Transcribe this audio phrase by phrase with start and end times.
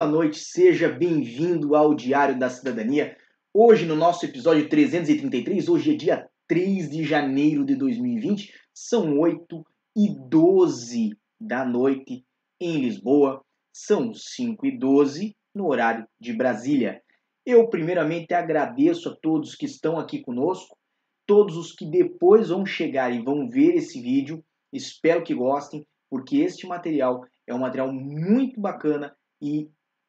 [0.00, 3.16] Boa noite, seja bem-vindo ao Diário da Cidadania.
[3.52, 9.66] Hoje, no nosso episódio 333, hoje é dia 3 de janeiro de 2020, são 8
[9.96, 12.24] e 12 da noite
[12.60, 17.02] em Lisboa, são 5 e 12 no horário de Brasília.
[17.44, 20.78] Eu, primeiramente, agradeço a todos que estão aqui conosco,
[21.26, 24.44] todos os que depois vão chegar e vão ver esse vídeo.
[24.72, 29.12] Espero que gostem, porque este material é um material muito bacana
[29.42, 29.68] e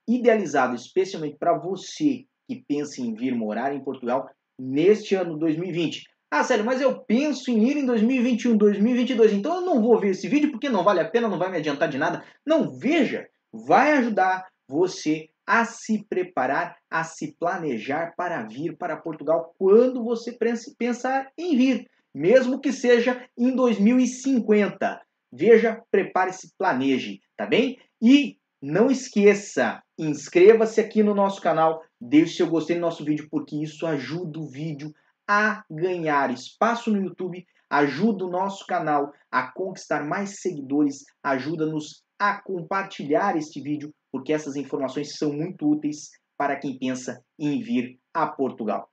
[0.10, 4.30] idealizado especialmente para você que pensa em vir morar em Portugal
[4.60, 6.04] neste ano 2020.
[6.32, 10.10] Ah, sério, mas eu penso em ir em 2021, 2022, então eu não vou ver
[10.10, 12.24] esse vídeo porque não vale a pena, não vai me adiantar de nada.
[12.46, 19.56] Não, veja, vai ajudar você a se preparar, a se planejar para vir para Portugal
[19.58, 20.38] quando você
[20.78, 25.02] pensar em vir, mesmo que seja em 2050.
[25.32, 27.80] Veja, prepare-se, planeje, tá bem?
[28.00, 33.56] E não esqueça, inscreva-se aqui no nosso canal, deixe seu gostei no nosso vídeo, porque
[33.56, 34.94] isso ajuda o vídeo
[35.28, 42.42] a ganhar espaço no YouTube, ajuda o nosso canal a conquistar mais seguidores, ajuda-nos a
[42.42, 48.28] compartilhar este vídeo, porque essas informações são muito úteis para quem pensa em vir a
[48.28, 48.90] Portugal.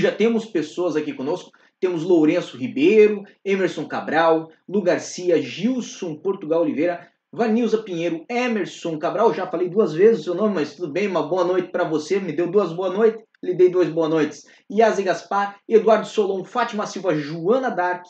[0.00, 1.50] Já temos pessoas aqui conosco.
[1.78, 9.32] Temos Lourenço Ribeiro, Emerson Cabral, Lu Garcia, Gilson Portugal Oliveira, Vanilza Pinheiro, Emerson Cabral.
[9.32, 11.06] Já falei duas vezes o seu nome, mas tudo bem.
[11.06, 12.20] Uma boa noite para você.
[12.20, 13.24] Me deu duas boas noites.
[13.42, 14.46] Lhe dei duas boas noites.
[14.70, 18.04] Yazi Gaspar, Eduardo Solon, Fátima Silva, Joana Dark,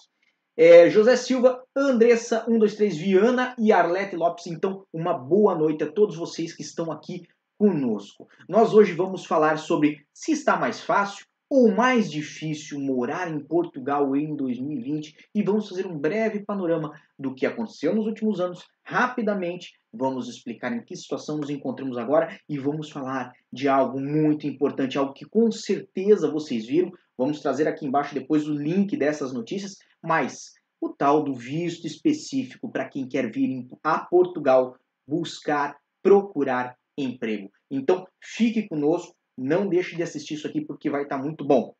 [0.56, 4.48] é, José Silva, Andressa 123 Viana e Arlete Lopes.
[4.48, 7.22] Então, uma boa noite a todos vocês que estão aqui
[7.56, 8.26] conosco.
[8.48, 14.14] Nós hoje vamos falar sobre se está mais fácil ou mais difícil morar em Portugal
[14.14, 18.68] em 2020 e vamos fazer um breve panorama do que aconteceu nos últimos anos.
[18.84, 24.46] Rapidamente, vamos explicar em que situação nos encontramos agora e vamos falar de algo muito
[24.46, 26.92] importante, algo que com certeza vocês viram.
[27.18, 32.70] Vamos trazer aqui embaixo depois o link dessas notícias, mas o tal do visto específico
[32.70, 37.50] para quem quer vir a Portugal buscar, procurar emprego.
[37.68, 41.74] Então, fique conosco não deixe de assistir isso aqui porque vai estar tá muito bom.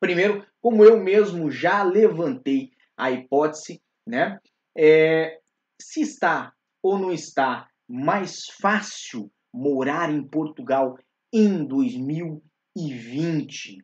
[0.00, 4.40] Primeiro, como eu mesmo já levantei a hipótese, né?
[4.76, 5.40] É,
[5.80, 10.96] se está ou não está mais fácil morar em Portugal
[11.32, 13.78] em 2020?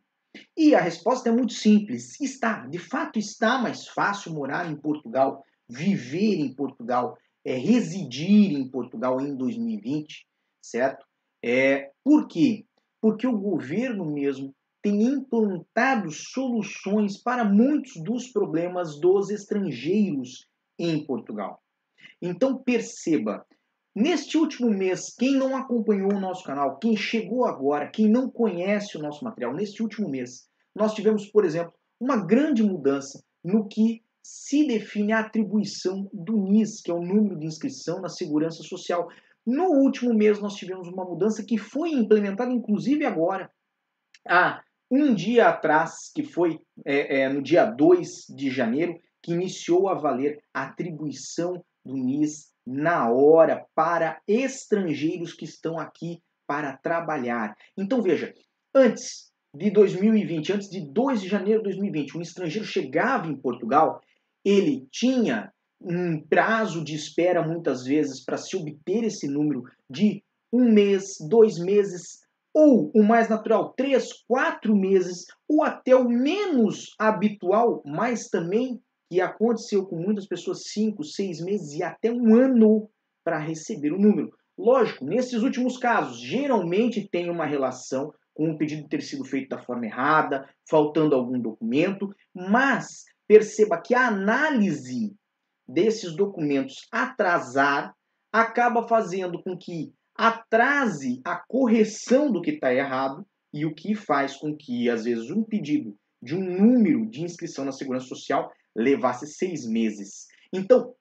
[0.57, 2.21] E a resposta é muito simples.
[2.21, 8.69] Está, de fato, está mais fácil morar em Portugal, viver em Portugal, é, residir em
[8.69, 10.27] Portugal em 2020,
[10.63, 11.05] certo?
[11.45, 12.65] É, por quê?
[13.05, 20.49] Porque o governo mesmo tem implantado soluções para muitos dos problemas dos estrangeiros
[20.79, 21.63] em Portugal.
[22.23, 23.45] Então perceba,
[23.95, 28.97] neste último mês, quem não acompanhou o nosso canal, quem chegou agora, quem não conhece
[28.97, 34.03] o nosso material, neste último mês, nós tivemos, por exemplo, uma grande mudança no que
[34.23, 39.11] se define a atribuição do NIS, que é o número de inscrição na Segurança Social.
[39.47, 43.51] No último mês, nós tivemos uma mudança que foi implementada, inclusive agora,
[44.27, 49.89] há um dia atrás, que foi é, é, no dia 2 de janeiro, que iniciou
[49.89, 57.55] a valer a atribuição do NIS na hora para estrangeiros que estão aqui para trabalhar.
[57.77, 58.33] Então veja,
[58.75, 64.01] antes de 2020, antes de 2 de janeiro de 2020, um estrangeiro chegava em Portugal,
[64.45, 70.73] ele tinha um prazo de espera, muitas vezes, para se obter esse número de um
[70.73, 72.25] mês, dois meses,
[72.55, 78.81] ou o mais natural, três, quatro meses, ou até o menos habitual, mas também
[79.11, 82.89] que aconteceu com muitas pessoas, cinco, seis meses e até um ano
[83.25, 84.31] para receber o número.
[84.57, 89.63] Lógico, nesses últimos casos, geralmente tem uma relação com o pedido ter sido feito da
[89.63, 95.15] forma errada, faltando algum documento, mas perceba que a análise
[95.67, 97.95] desses documentos atrasar
[98.33, 104.37] acaba fazendo com que atrase a correção do que está errado e o que faz
[104.37, 109.27] com que, às vezes, um pedido de um número de inscrição na Segurança Social levasse
[109.27, 110.27] seis meses.
[110.53, 110.95] Então,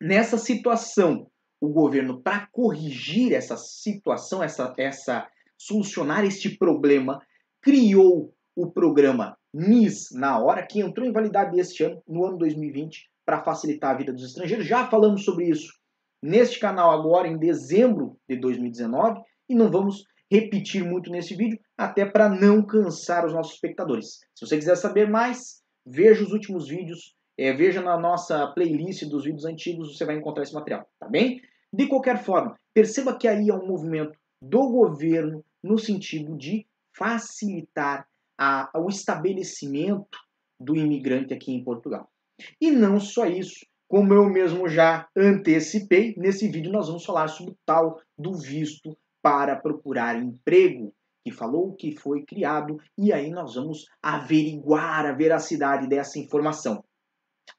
[0.00, 1.30] nessa situação,
[1.60, 5.26] o governo, para corrigir essa situação, essa, essa
[5.58, 7.20] solucionar este problema,
[7.62, 13.08] criou o programa NIS na hora, que entrou em validade este ano, no ano 2020,
[13.26, 14.66] para facilitar a vida dos estrangeiros.
[14.66, 15.74] Já falamos sobre isso
[16.22, 22.04] neste canal agora em dezembro de 2019 e não vamos repetir muito nesse vídeo, até
[22.04, 24.20] para não cansar os nossos espectadores.
[24.34, 29.24] Se você quiser saber mais, veja os últimos vídeos, é, veja na nossa playlist dos
[29.24, 31.40] vídeos antigos, você vai encontrar esse material, tá bem?
[31.72, 38.08] De qualquer forma, perceba que aí é um movimento do governo no sentido de facilitar
[38.38, 40.18] a, o estabelecimento
[40.58, 42.10] do imigrante aqui em Portugal.
[42.60, 47.52] E não só isso, como eu mesmo já antecipei, nesse vídeo nós vamos falar sobre
[47.52, 50.92] o tal do visto para procurar emprego,
[51.24, 56.84] que falou que foi criado, e aí nós vamos averiguar a veracidade dessa informação.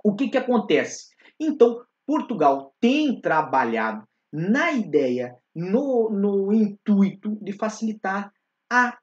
[0.03, 1.09] O que, que acontece?
[1.39, 8.31] Então, Portugal tem trabalhado na ideia, no, no intuito de facilitar
[8.71, 8.97] a,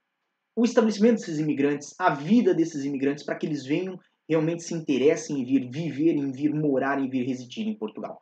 [0.57, 3.99] o estabelecimento desses imigrantes, a vida desses imigrantes, para que eles venham
[4.29, 8.21] realmente se interessem em vir viver, em vir morar, em vir residir em Portugal.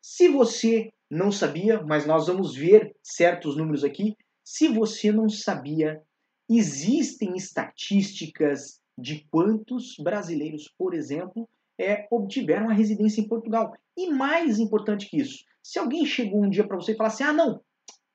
[0.00, 4.16] Se você não sabia, mas nós vamos ver certos números aqui.
[4.42, 6.02] Se você não sabia,
[6.48, 13.76] existem estatísticas de quantos brasileiros, por exemplo, é, obtiveram a residência em Portugal.
[13.96, 17.32] E mais importante que isso, se alguém chegou um dia para você e falasse: ah,
[17.32, 17.60] não,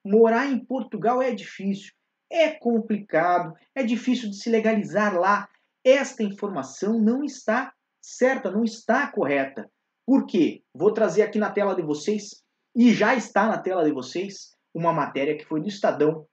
[0.04, 1.94] morar em Portugal é difícil,
[2.30, 5.48] é complicado, é difícil de se legalizar lá,
[5.89, 9.69] esta informação não está certa, não está correta.
[10.06, 10.63] Por quê?
[10.74, 12.44] Vou trazer aqui na tela de vocês,
[12.75, 16.25] e já está na tela de vocês, uma matéria que foi do Estadão,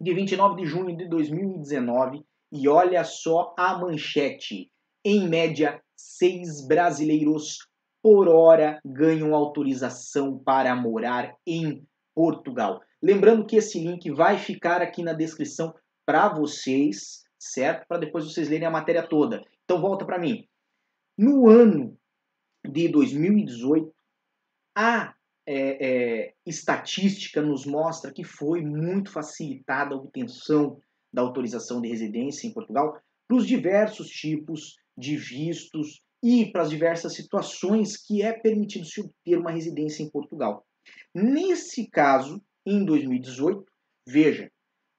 [0.00, 4.70] de 29 de junho de 2019, e olha só a manchete.
[5.04, 7.58] Em média, seis brasileiros
[8.02, 12.80] por hora ganham autorização para morar em Portugal.
[13.02, 15.74] Lembrando que esse link vai ficar aqui na descrição
[16.06, 17.86] para vocês certo?
[17.86, 19.44] Para depois vocês lerem a matéria toda.
[19.64, 20.46] Então volta para mim.
[21.16, 21.96] No ano
[22.66, 23.94] de 2018,
[24.76, 25.14] a
[25.46, 25.86] é,
[26.26, 30.78] é, estatística nos mostra que foi muito facilitada a obtenção
[31.12, 32.98] da autorização de residência em Portugal
[33.28, 39.00] para os diversos tipos de vistos e para as diversas situações que é permitido se
[39.00, 40.66] obter uma residência em Portugal.
[41.14, 43.64] Nesse caso, em 2018,
[44.08, 44.50] veja,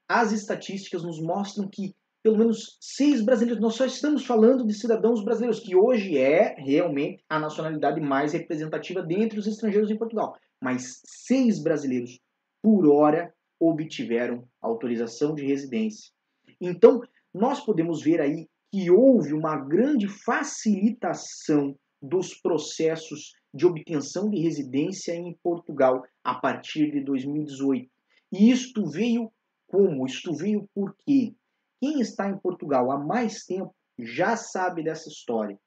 [0.07, 3.61] as estatísticas nos mostram que pelo menos seis brasileiros.
[3.61, 9.03] Nós só estamos falando de cidadãos brasileiros, que hoje é realmente a nacionalidade mais representativa
[9.03, 10.35] dentre os estrangeiros em Portugal.
[10.59, 12.19] Mas seis brasileiros
[12.63, 16.11] por hora obtiveram autorização de residência.
[16.59, 16.99] Então,
[17.31, 25.13] nós podemos ver aí que houve uma grande facilitação dos processos de obtenção de residência
[25.13, 27.87] em Portugal a partir de 2018.
[28.33, 29.31] E isto veio
[29.67, 30.07] como?
[30.07, 31.35] Isto veio por quê?
[31.81, 35.57] Quem está em Portugal há mais tempo já sabe dessa história.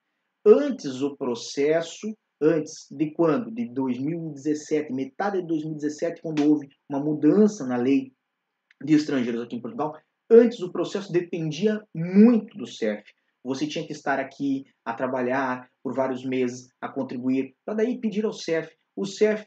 [0.45, 3.51] Antes o processo, antes de quando?
[3.51, 8.13] De 2017, metade de 2017, quando houve uma mudança na lei
[8.83, 9.97] de estrangeiros aqui em Portugal,
[10.31, 13.03] antes o processo dependia muito do CEF.
[13.45, 18.25] Você tinha que estar aqui a trabalhar por vários meses, a contribuir, para daí pedir
[18.25, 18.71] ao CEF.
[18.95, 19.47] O CEF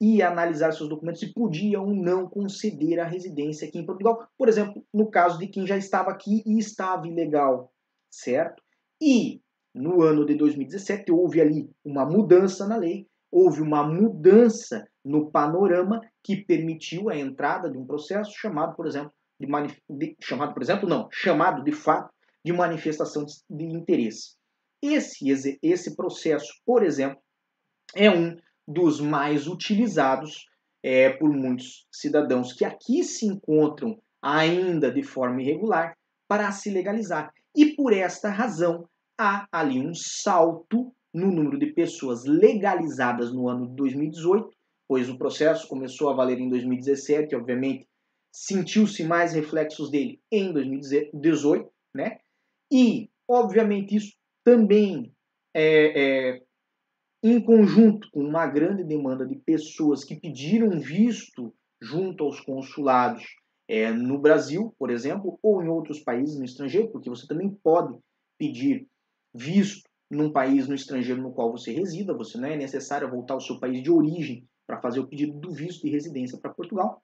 [0.00, 4.26] ia analisar seus documentos e podia ou não conceder a residência aqui em Portugal.
[4.38, 7.70] Por exemplo, no caso de quem já estava aqui e estava ilegal,
[8.10, 8.62] certo?
[9.00, 9.40] E
[9.74, 16.00] no ano de 2017 houve ali uma mudança na lei, houve uma mudança no panorama
[16.22, 19.46] que permitiu a entrada de um processo chamado, por exemplo, de,
[19.88, 22.12] de chamado, por exemplo, não, chamado de fato
[22.44, 24.34] de manifestação de, de interesse.
[24.82, 27.20] Esse, esse processo, por exemplo,
[27.94, 28.36] é um
[28.72, 30.46] dos mais utilizados
[30.82, 35.96] é, por muitos cidadãos que aqui se encontram ainda de forma irregular
[36.28, 37.32] para se legalizar.
[37.56, 43.68] E por esta razão há ali um salto no número de pessoas legalizadas no ano
[43.68, 44.48] de 2018,
[44.88, 47.86] pois o processo começou a valer em 2017, obviamente
[48.32, 52.18] sentiu-se mais reflexos dele em 2018, né?
[52.72, 55.12] E, obviamente, isso também
[55.52, 56.42] é, é,
[57.22, 63.24] em conjunto com uma grande demanda de pessoas que pediram visto junto aos consulados
[63.68, 67.96] é, no Brasil, por exemplo, ou em outros países no estrangeiro, porque você também pode
[68.38, 68.88] pedir
[69.34, 73.40] visto num país no estrangeiro no qual você resida, você não é necessário voltar ao
[73.40, 77.02] seu país de origem para fazer o pedido do visto de residência para Portugal.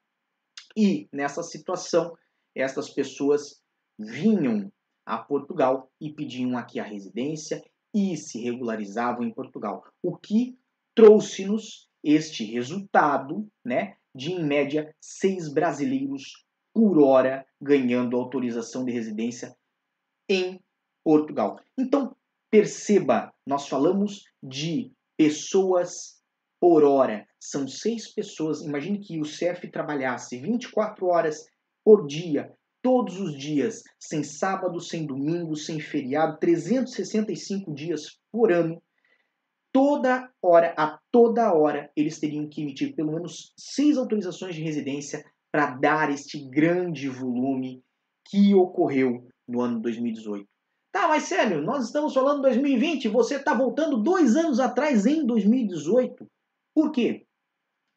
[0.77, 2.17] E nessa situação,
[2.55, 3.61] estas pessoas
[3.99, 4.71] vinham
[5.05, 7.63] a Portugal e pediam aqui a residência
[7.97, 10.59] e se regularizavam em Portugal, o que
[10.95, 19.57] trouxe-nos este resultado, né, de em média seis brasileiros por hora ganhando autorização de residência
[20.29, 20.61] em
[21.03, 21.59] Portugal.
[21.79, 22.15] Então,
[22.51, 26.21] perceba, nós falamos de pessoas
[26.61, 27.27] por hora.
[27.41, 28.61] São seis pessoas.
[28.61, 31.47] Imagine que o CEF trabalhasse 24 horas
[31.83, 32.55] por dia,
[32.87, 38.81] todos os dias, sem sábado, sem domingo, sem feriado, 365 dias por ano,
[39.73, 45.25] toda hora, a toda hora, eles teriam que emitir pelo menos seis autorizações de residência
[45.51, 47.83] para dar este grande volume
[48.25, 50.49] que ocorreu no ano 2018.
[50.93, 56.25] Tá, mas sério, nós estamos falando 2020, você está voltando dois anos atrás em 2018.
[56.73, 57.27] Por quê?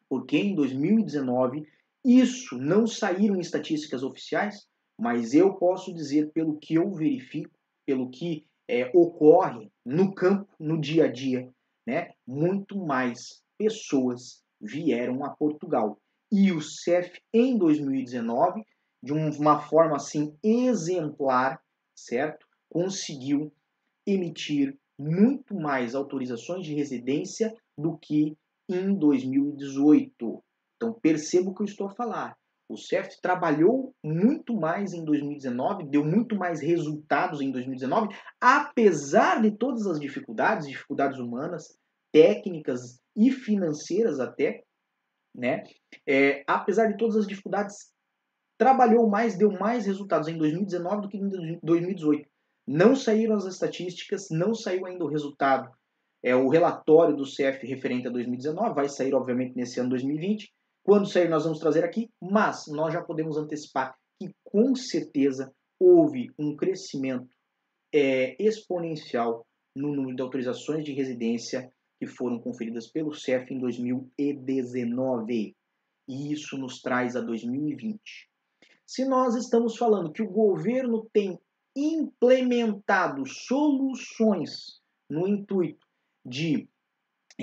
[0.08, 1.64] Porque em 2019
[2.04, 4.68] isso não saíram estatísticas oficiais,
[5.00, 7.50] mas eu posso dizer pelo que eu verifico,
[7.86, 11.48] pelo que é, ocorre no campo, no dia a dia,
[11.86, 12.12] né?
[12.26, 15.98] Muito mais pessoas vieram a Portugal.
[16.30, 18.62] E o CEF em 2019,
[19.02, 21.60] de uma forma assim exemplar,
[21.96, 22.46] certo?
[22.70, 23.52] conseguiu
[24.06, 28.36] emitir muito mais autorizações de residência do que
[28.68, 30.42] em 2018.
[30.76, 32.38] Então perceba o que eu estou a falar.
[32.70, 39.50] O CEF trabalhou muito mais em 2019, deu muito mais resultados em 2019, apesar de
[39.50, 41.76] todas as dificuldades, dificuldades humanas,
[42.12, 44.62] técnicas e financeiras até,
[45.34, 45.64] né?
[46.06, 47.92] É, apesar de todas as dificuldades,
[48.56, 52.28] trabalhou mais, deu mais resultados em 2019 do que em 2018.
[52.68, 55.68] Não saíram as estatísticas, não saiu ainda o resultado.
[56.22, 60.52] É o relatório do CF referente a 2019, vai sair obviamente nesse ano 2020.
[60.82, 66.30] Quando sair nós vamos trazer aqui, mas nós já podemos antecipar que com certeza houve
[66.38, 67.34] um crescimento
[67.92, 75.54] é, exponencial no número de autorizações de residência que foram conferidas pelo CEF em 2019.
[76.08, 78.00] E isso nos traz a 2020.
[78.86, 81.38] Se nós estamos falando que o governo tem
[81.76, 85.86] implementado soluções no intuito
[86.24, 86.68] de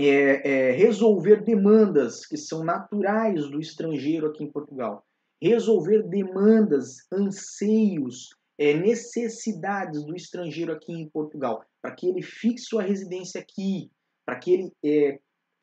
[0.05, 5.05] é, é, resolver demandas que são naturais do estrangeiro aqui em Portugal,
[5.41, 12.83] resolver demandas, anseios, é, necessidades do estrangeiro aqui em Portugal, para que ele fixe sua
[12.83, 13.91] residência aqui,
[14.25, 15.19] para que ele é,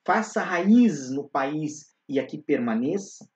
[0.06, 3.28] faça raízes no país e aqui permaneça,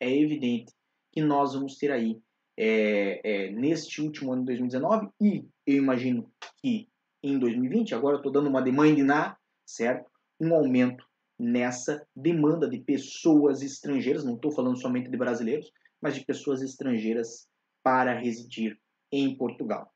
[0.00, 0.72] é evidente
[1.12, 2.20] que nós vamos ter aí
[2.56, 6.30] é, é, neste último ano de 2019 e eu imagino
[6.60, 6.88] que
[7.22, 10.10] em 2020, agora eu estou dando uma demanda certo?
[10.40, 11.04] Um aumento
[11.38, 17.48] nessa demanda de pessoas estrangeiras, não estou falando somente de brasileiros, mas de pessoas estrangeiras
[17.82, 18.78] para residir
[19.12, 19.92] em Portugal.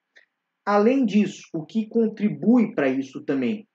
[0.65, 3.69] Além disso, o que contribui para isso também?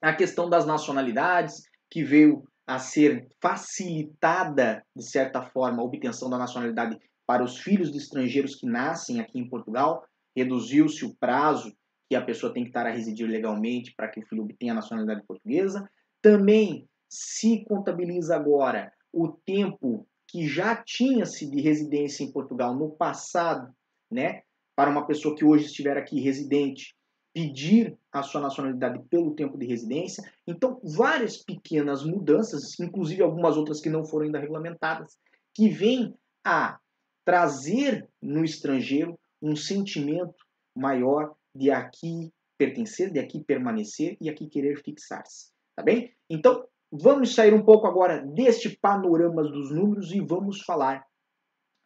[0.00, 6.38] A questão das nacionalidades, que veio a ser facilitada, de certa forma, a obtenção da
[6.38, 11.74] nacionalidade para os filhos de estrangeiros que nascem aqui em Portugal, reduziu-se o prazo
[12.08, 14.76] que a pessoa tem que estar a residir legalmente para que o filho obtenha a
[14.76, 15.88] nacionalidade portuguesa.
[16.20, 23.72] Também se contabiliza agora o tempo que já tinha-se de residência em Portugal no passado,
[24.10, 24.42] né,
[24.74, 26.94] para uma pessoa que hoje estiver aqui residente
[27.32, 30.22] pedir a sua nacionalidade pelo tempo de residência.
[30.46, 35.18] Então, várias pequenas mudanças, inclusive algumas outras que não foram ainda regulamentadas,
[35.52, 36.78] que vêm a
[37.24, 40.44] trazer no estrangeiro um sentimento
[40.76, 45.52] maior de aqui pertencer, de aqui permanecer e aqui querer fixar-se.
[45.76, 46.12] Tá bem?
[46.30, 51.04] Então, vamos sair um pouco agora deste panorama dos números e vamos falar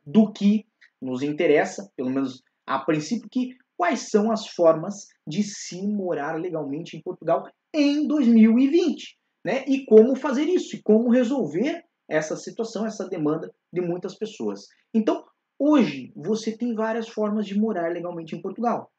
[0.04, 0.66] do que
[1.00, 6.96] nos interessa, pelo menos a princípio, que quais são as formas de se morar legalmente
[6.96, 9.64] em Portugal em 2020, né?
[9.66, 14.66] E como fazer isso e como resolver essa situação, essa demanda de muitas pessoas.
[14.92, 15.24] Então,
[15.58, 18.90] hoje você tem várias formas de morar legalmente em Portugal.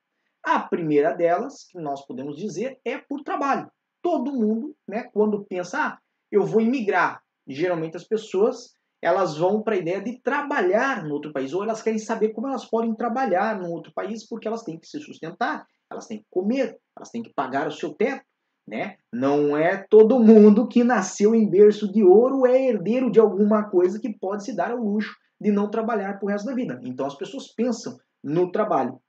[0.44, 3.70] A primeira delas, que nós podemos dizer, é por trabalho.
[4.02, 6.00] Todo mundo, né, quando pensa, ah,
[6.32, 11.32] eu vou imigrar, geralmente as pessoas elas vão para a ideia de trabalhar no outro
[11.32, 14.78] país, ou elas querem saber como elas podem trabalhar no outro país, porque elas têm
[14.78, 18.24] que se sustentar, elas têm que comer, elas têm que pagar o seu teto.
[18.68, 18.98] Né?
[19.12, 24.00] Não é todo mundo que nasceu em berço de ouro é herdeiro de alguma coisa
[24.00, 26.80] que pode se dar ao luxo de não trabalhar o resto da vida.
[26.84, 29.02] Então as pessoas pensam no trabalho.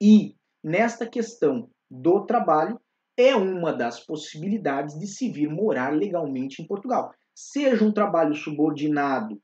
[0.00, 2.80] E nesta questão do trabalho
[3.16, 7.12] é uma das possibilidades de se vir morar legalmente em Portugal.
[7.34, 9.40] Seja um trabalho subordinado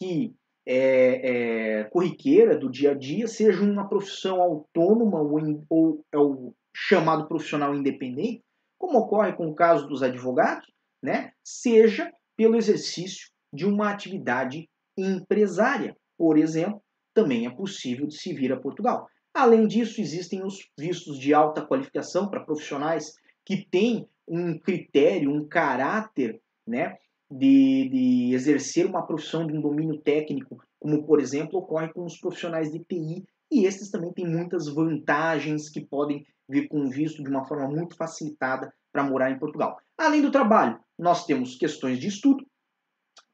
[0.00, 0.34] que
[0.66, 6.54] é, é corriqueira do dia a dia, seja uma profissão autônoma ou, ou é o
[6.74, 8.42] chamado profissional independente,
[8.78, 10.66] como ocorre com o caso dos advogados,
[11.02, 11.32] né?
[11.44, 16.82] seja pelo exercício de uma atividade empresária, por exemplo,
[17.14, 19.06] também é possível de se vir a Portugal.
[19.40, 25.48] Além disso, existem os vistos de alta qualificação para profissionais que têm um critério, um
[25.48, 26.96] caráter né,
[27.30, 32.18] de, de exercer uma profissão de um domínio técnico como por exemplo ocorre com os
[32.18, 37.30] profissionais de TI, e esses também têm muitas vantagens que podem vir com visto de
[37.30, 39.78] uma forma muito facilitada para morar em Portugal.
[39.96, 42.44] Além do trabalho, nós temos questões de estudo.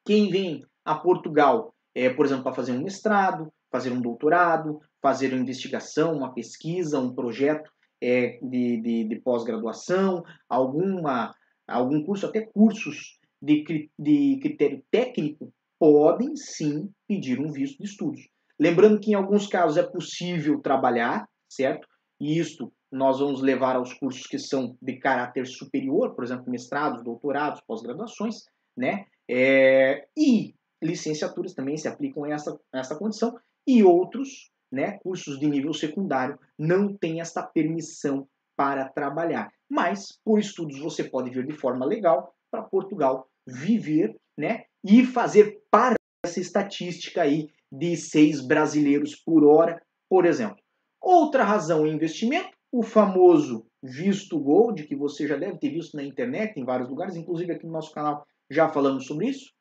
[0.05, 5.35] Quem vem a Portugal, é, por exemplo, para fazer um mestrado, fazer um doutorado, fazer
[5.35, 7.71] uma investigação, uma pesquisa, um projeto
[8.03, 11.35] é, de, de, de pós-graduação, alguma
[11.69, 18.29] algum curso, até cursos de, de critério técnico, podem sim pedir um visto de estudos.
[18.59, 21.87] Lembrando que em alguns casos é possível trabalhar, certo?
[22.19, 27.05] E isto nós vamos levar aos cursos que são de caráter superior, por exemplo, mestrados,
[27.05, 28.37] doutorados, pós-graduações,
[28.75, 29.05] né?
[29.29, 35.39] É, e licenciaturas também se aplicam a essa, a essa condição, e outros, né, cursos
[35.39, 39.53] de nível secundário, não têm essa permissão para trabalhar.
[39.69, 45.61] Mas, por estudos, você pode vir de forma legal para Portugal, viver, né, e fazer
[45.71, 50.59] parte dessa estatística aí de seis brasileiros por hora, por exemplo.
[51.01, 56.03] Outra razão é investimento, o famoso visto gold, que você já deve ter visto na
[56.03, 59.53] internet, em vários lugares, inclusive aqui no nosso canal já falamos sobre isso.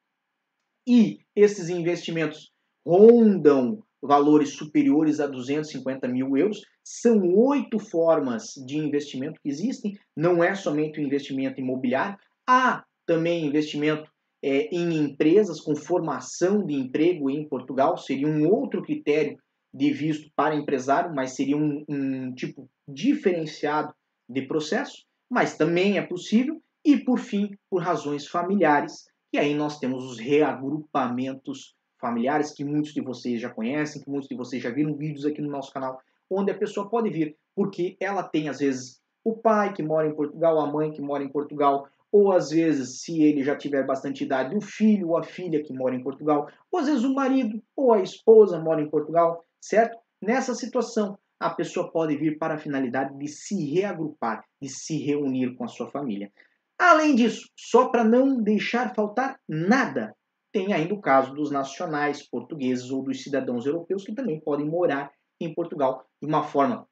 [0.88, 2.52] E esses investimentos
[2.86, 6.62] rondam valores superiores a 250 mil euros.
[6.84, 13.46] São oito formas de investimento que existem, não é somente o investimento imobiliário, há também
[13.46, 14.10] investimento
[14.44, 19.38] é, em empresas com formação de emprego em Portugal, seria um outro critério
[19.74, 23.94] de visto para empresário, mas seria um, um tipo diferenciado
[24.30, 29.80] de processo, mas também é possível, e por fim, por razões familiares, e aí nós
[29.80, 34.70] temos os reagrupamentos familiares que muitos de vocês já conhecem, que muitos de vocês já
[34.70, 38.60] viram vídeos aqui no nosso canal, onde a pessoa pode vir porque ela tem às
[38.60, 42.52] vezes o pai que mora em Portugal, a mãe que mora em Portugal, ou às
[42.52, 46.04] vezes, se ele já tiver bastante idade, o filho ou a filha que mora em
[46.04, 49.98] Portugal, ou às vezes o marido ou a esposa mora em Portugal, certo?
[50.22, 55.56] Nessa situação, a pessoa pode vir para a finalidade de se reagrupar, de se reunir
[55.56, 56.32] com a sua família.
[56.78, 60.16] Além disso, só para não deixar faltar nada,
[60.56, 65.12] tem ainda o caso dos nacionais portugueses ou dos cidadãos europeus que também podem morar
[65.38, 66.88] em Portugal de uma forma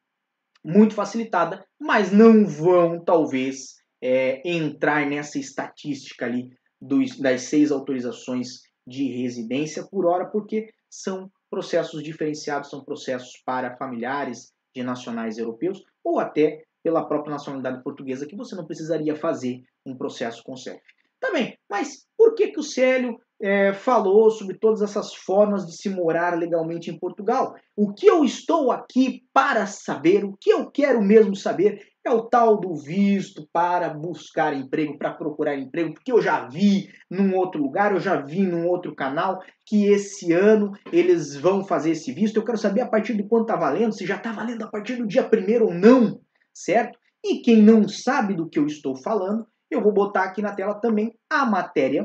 [0.62, 8.60] muito facilitada, mas não vão, talvez, é, entrar nessa estatística ali dos, das seis autorizações
[8.86, 15.82] de residência por hora, porque são processos diferenciados, são processos para familiares de nacionais europeus
[16.04, 20.58] ou até pela própria nacionalidade portuguesa, que você não precisaria fazer um processo com o
[20.58, 20.82] CEF.
[21.18, 21.30] Tá
[21.70, 26.38] mas por que, que o Célio é, falou sobre todas essas formas de se morar
[26.38, 27.54] legalmente em Portugal?
[27.76, 32.22] O que eu estou aqui para saber, o que eu quero mesmo saber, é o
[32.22, 37.62] tal do visto para buscar emprego, para procurar emprego, porque eu já vi num outro
[37.62, 42.36] lugar, eu já vi num outro canal que esse ano eles vão fazer esse visto.
[42.36, 44.96] Eu quero saber a partir de quanto está valendo, se já está valendo a partir
[44.96, 46.20] do dia primeiro ou não,
[46.52, 46.98] certo?
[47.24, 50.74] E quem não sabe do que eu estou falando, eu vou botar aqui na tela
[50.74, 52.04] também a matéria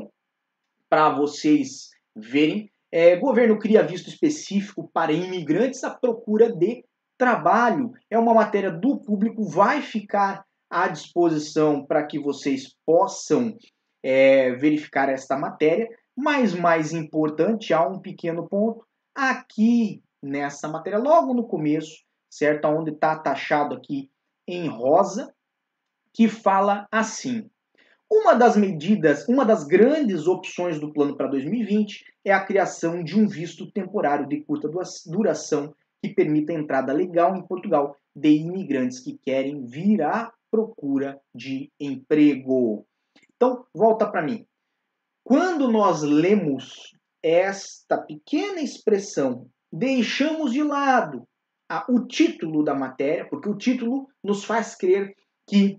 [0.90, 2.70] para vocês verem.
[2.92, 6.84] É, governo cria visto específico para imigrantes à procura de
[7.16, 7.92] trabalho.
[8.10, 13.56] É uma matéria do público, vai ficar à disposição para que vocês possam
[14.02, 15.88] é, verificar esta matéria.
[16.16, 22.66] Mas mais importante, há um pequeno ponto aqui nessa matéria, logo no começo, certo?
[22.66, 24.10] Onde está taxado aqui
[24.46, 25.32] em rosa,
[26.12, 27.48] que fala assim:
[28.10, 33.16] uma das medidas, uma das grandes opções do plano para 2020 é a criação de
[33.16, 34.68] um visto temporário de curta
[35.06, 41.20] duração que permita a entrada legal em Portugal de imigrantes que querem vir à procura
[41.32, 42.84] de emprego.
[43.36, 44.44] Então, volta para mim.
[45.22, 51.28] Quando nós lemos esta pequena expressão, deixamos de lado
[51.68, 55.14] a, o título da matéria, porque o título nos faz crer
[55.46, 55.78] que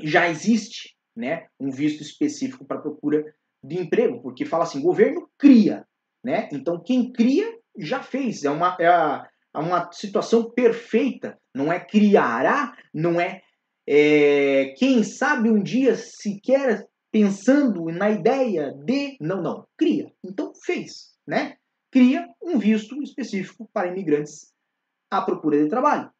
[0.00, 3.24] já existe né, um visto específico para procura
[3.62, 5.86] de emprego, porque fala assim, governo cria,
[6.22, 6.48] né?
[6.52, 12.76] Então quem cria já fez, é uma, é, é uma situação perfeita, não é criará,
[12.92, 13.42] não é,
[13.86, 20.12] é quem sabe um dia sequer pensando na ideia de, não, não, cria.
[20.22, 21.56] Então fez, né?
[21.90, 24.52] Cria um visto específico para imigrantes
[25.10, 26.10] à procura de trabalho.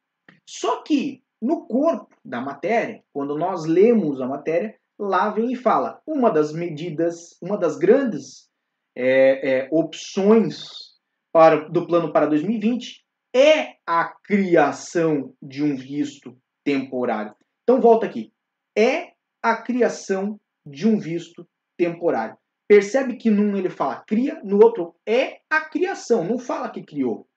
[0.48, 6.00] Só que no corpo da matéria, quando nós lemos a matéria, lá vem e fala:
[6.06, 8.48] uma das medidas, uma das grandes
[8.96, 10.94] é, é, opções
[11.32, 13.04] para, do plano para 2020
[13.34, 17.34] é a criação de um visto temporário.
[17.62, 18.32] Então volta aqui.
[18.76, 22.36] É a criação de um visto temporário.
[22.68, 26.24] Percebe que num ele fala cria, no outro é a criação.
[26.24, 27.28] Não fala que criou.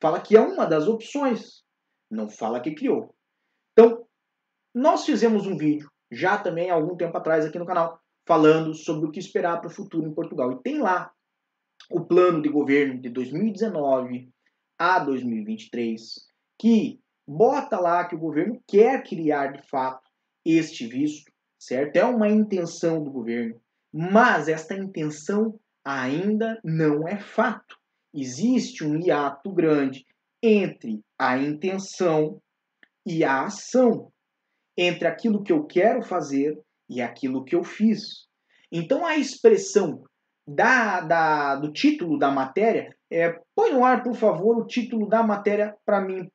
[0.00, 1.62] Fala que é uma das opções.
[2.10, 3.14] Não fala que criou.
[3.72, 4.06] Então,
[4.74, 9.08] nós fizemos um vídeo, já também há algum tempo atrás aqui no canal, falando sobre
[9.08, 10.52] o que esperar para o futuro em Portugal.
[10.52, 11.10] E tem lá
[11.90, 14.30] o plano de governo de 2019
[14.78, 16.00] a 2023,
[16.58, 20.08] que bota lá que o governo quer criar de fato
[20.44, 21.96] este visto, certo?
[21.96, 23.60] É uma intenção do governo,
[23.92, 27.76] mas esta intenção ainda não é fato.
[28.14, 30.04] Existe um hiato grande
[30.42, 32.40] entre a intenção
[33.06, 34.11] e a ação,
[34.76, 36.58] entre aquilo que eu quero fazer
[36.88, 38.26] e aquilo que eu fiz.
[38.70, 40.04] Então a expressão
[40.46, 45.22] da, da, do título da matéria, é, põe no ar, por favor, o título da
[45.22, 46.28] matéria para mim,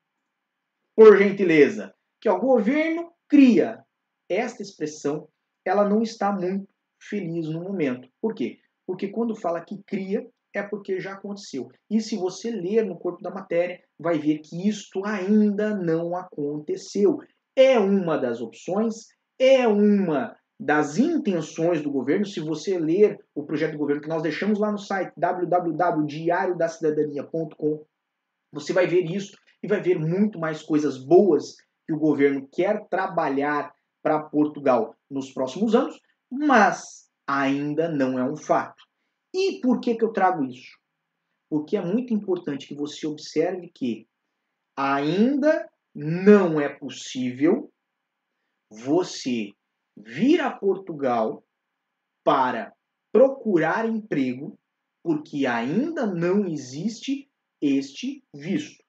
[0.96, 1.94] por gentileza.
[2.20, 3.84] Que é o governo cria.
[4.30, 5.28] Esta expressão,
[5.64, 6.68] ela não está muito
[7.00, 8.10] feliz no momento.
[8.22, 8.60] Por quê?
[8.86, 11.70] Porque quando fala que cria, é porque já aconteceu.
[11.90, 17.20] E se você ler no corpo da matéria, vai ver que isto ainda não aconteceu.
[17.58, 19.08] É uma das opções,
[19.40, 24.22] é uma das intenções do governo, se você ler o projeto do governo que nós
[24.22, 27.84] deixamos lá no site www.diariodacidadania.com,
[28.52, 32.88] você vai ver isso e vai ver muito mais coisas boas que o governo quer
[32.90, 36.00] trabalhar para Portugal nos próximos anos,
[36.32, 38.84] mas ainda não é um fato.
[39.34, 40.78] E por que, que eu trago isso?
[41.50, 44.06] Porque é muito importante que você observe que
[44.76, 47.72] ainda não é possível
[48.70, 49.52] você
[49.98, 51.44] vir a Portugal
[52.24, 52.72] para
[53.12, 54.60] procurar emprego,
[55.04, 57.28] porque ainda não existe
[57.60, 58.84] este visto.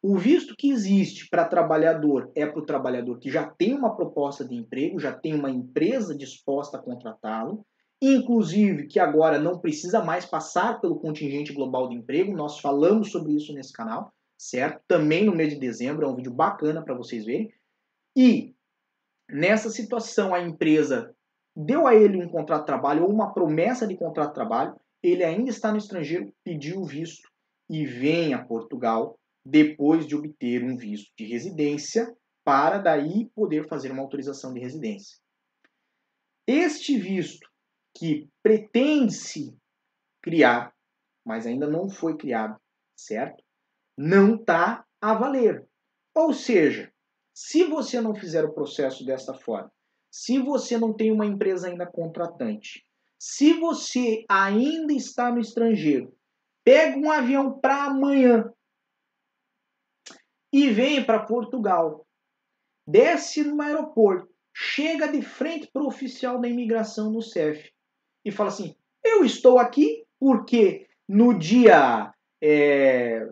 [0.00, 4.44] O visto que existe para trabalhador é para o trabalhador que já tem uma proposta
[4.44, 7.66] de emprego, já tem uma empresa disposta a contratá-lo,
[8.00, 12.36] inclusive que agora não precisa mais passar pelo contingente global de emprego.
[12.36, 14.12] Nós falamos sobre isso nesse canal,
[14.44, 14.82] certo?
[14.86, 17.52] Também no mês de dezembro, é um vídeo bacana para vocês verem.
[18.16, 18.54] E
[19.32, 21.16] Nessa situação, a empresa
[21.56, 25.24] deu a ele um contrato de trabalho ou uma promessa de contrato de trabalho, ele
[25.24, 27.26] ainda está no estrangeiro, pediu o visto
[27.68, 33.90] e vem a Portugal depois de obter um visto de residência para daí poder fazer
[33.90, 35.18] uma autorização de residência.
[36.46, 37.48] Este visto
[37.96, 39.56] que pretende-se
[40.20, 40.74] criar,
[41.24, 42.60] mas ainda não foi criado,
[42.94, 43.41] certo?
[43.96, 45.66] Não está a valer.
[46.14, 46.92] Ou seja,
[47.34, 49.72] se você não fizer o processo desta forma,
[50.10, 52.86] se você não tem uma empresa ainda contratante,
[53.18, 56.14] se você ainda está no estrangeiro,
[56.64, 58.52] pega um avião para amanhã
[60.52, 62.06] e vem para Portugal,
[62.86, 67.72] desce no aeroporto, chega de frente para o oficial da imigração no CEF
[68.24, 72.12] e fala assim: Eu estou aqui porque no dia.
[72.44, 73.24] É,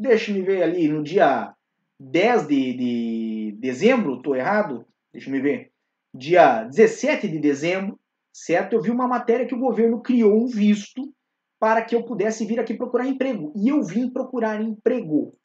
[0.00, 1.54] Deixa-me ver ali, no dia
[1.98, 4.86] 10 de, de dezembro, estou errado?
[5.12, 5.70] Deixa eu me ver.
[6.14, 8.00] Dia 17 de dezembro,
[8.32, 8.72] certo?
[8.72, 11.14] Eu vi uma matéria que o governo criou um visto
[11.58, 13.52] para que eu pudesse vir aqui procurar emprego.
[13.54, 15.38] E eu vim procurar emprego.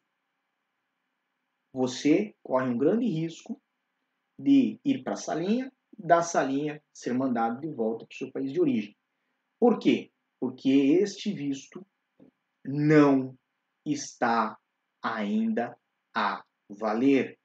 [1.74, 3.62] Você corre um grande risco
[4.40, 8.54] de ir para a salinha, da salinha ser mandado de volta para o seu país
[8.54, 8.96] de origem.
[9.60, 10.12] Por quê?
[10.40, 11.86] Porque este visto
[12.64, 13.38] não
[13.86, 14.58] está
[15.04, 15.78] ainda
[16.16, 17.38] a valer.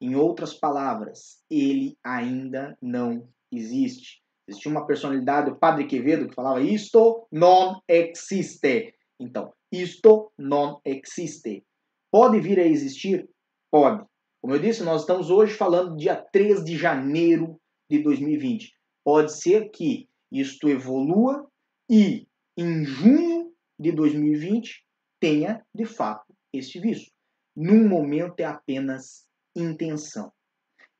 [0.00, 4.22] Em outras palavras, ele ainda não existe.
[4.46, 8.94] Existia uma personalidade, o Padre Quevedo, que falava isto non existe.
[9.18, 11.64] Então, isto non existe.
[12.12, 13.28] Pode vir a existir?
[13.70, 14.04] Pode.
[14.40, 17.58] Como eu disse, nós estamos hoje falando dia 3 de janeiro
[17.90, 18.72] de 2020.
[19.04, 21.48] Pode ser que isto evolua
[21.90, 24.85] e em junho de 2020
[25.20, 27.16] tenha de fato este visto
[27.56, 29.26] num momento é apenas
[29.56, 30.30] intenção.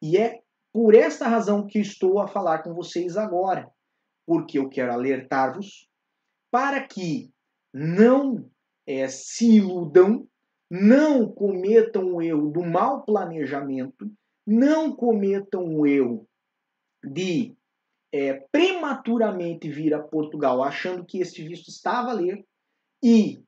[0.03, 0.41] E é
[0.73, 3.71] por esta razão que estou a falar com vocês agora,
[4.27, 5.87] porque eu quero alertar-vos
[6.51, 7.31] para que
[7.73, 8.51] não
[8.87, 10.27] é, se iludam,
[10.71, 14.11] não cometam o erro do mau planejamento,
[14.47, 16.27] não cometam o erro
[17.05, 17.55] de
[18.13, 22.45] é, prematuramente vir a Portugal achando que este visto está a valer
[23.03, 23.43] e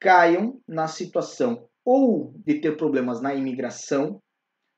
[0.00, 4.22] caiam na situação ou de ter problemas na imigração,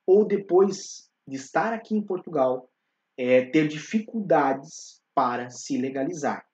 [0.07, 2.71] ou depois de estar aqui em Portugal,
[3.19, 6.47] é, ter dificuldades para se legalizar,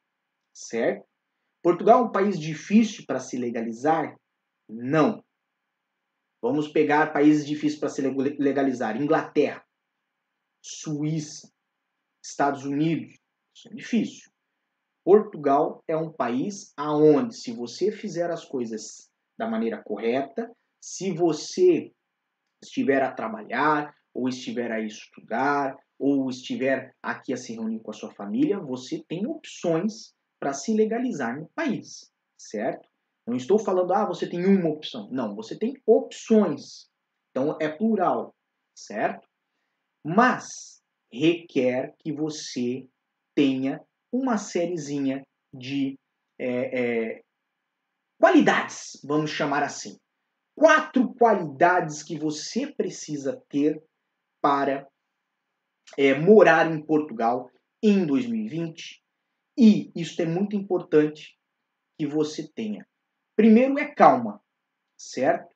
[0.55, 1.07] certo?
[1.63, 4.17] Portugal é um país difícil para se legalizar?
[4.69, 5.23] Não.
[6.41, 8.01] Vamos pegar países difíceis para se
[8.39, 9.65] legalizar: Inglaterra,
[10.63, 11.53] Suíça,
[12.25, 13.19] Estados Unidos.
[13.55, 14.31] Isso é difícil.
[15.07, 20.51] Portugal é um país aonde, se você fizer as coisas da maneira correta,
[20.83, 21.93] se você
[22.61, 27.95] estiver a trabalhar, ou estiver a estudar, ou estiver aqui a se reunir com a
[27.95, 32.89] sua família, você tem opções para se legalizar no país, certo?
[33.25, 35.09] Não estou falando, ah, você tem uma opção.
[35.13, 36.91] Não, você tem opções.
[37.31, 38.35] Então é plural,
[38.75, 39.29] certo?
[40.05, 42.89] Mas requer que você
[43.37, 43.81] tenha
[44.17, 45.99] uma sériezinha de
[46.39, 47.23] é, é,
[48.21, 49.97] qualidades, vamos chamar assim.
[50.55, 53.83] Quatro qualidades que você precisa ter
[54.41, 54.89] para
[55.97, 57.51] é, morar em Portugal
[57.83, 59.03] em 2020.
[59.59, 61.37] E isso é muito importante
[61.99, 62.87] que você tenha.
[63.37, 64.43] Primeiro é calma,
[64.99, 65.55] certo?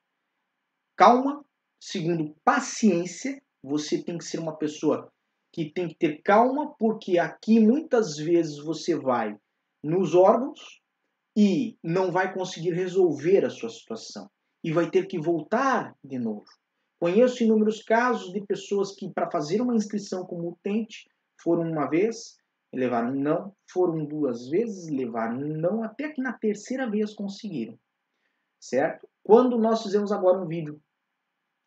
[0.96, 1.44] Calma.
[1.82, 3.40] Segundo, paciência.
[3.62, 5.10] Você tem que ser uma pessoa
[5.52, 9.36] que tem que ter calma, porque aqui muitas vezes você vai
[9.82, 10.80] nos órgãos
[11.36, 14.30] e não vai conseguir resolver a sua situação
[14.62, 16.46] e vai ter que voltar de novo.
[17.00, 21.08] Conheço inúmeros casos de pessoas que, para fazer uma inscrição como utente,
[21.42, 22.36] foram uma vez,
[22.72, 27.78] levaram um não, foram duas vezes, levaram um não, até que na terceira vez conseguiram.
[28.60, 29.08] Certo?
[29.22, 30.78] Quando nós fizemos agora um vídeo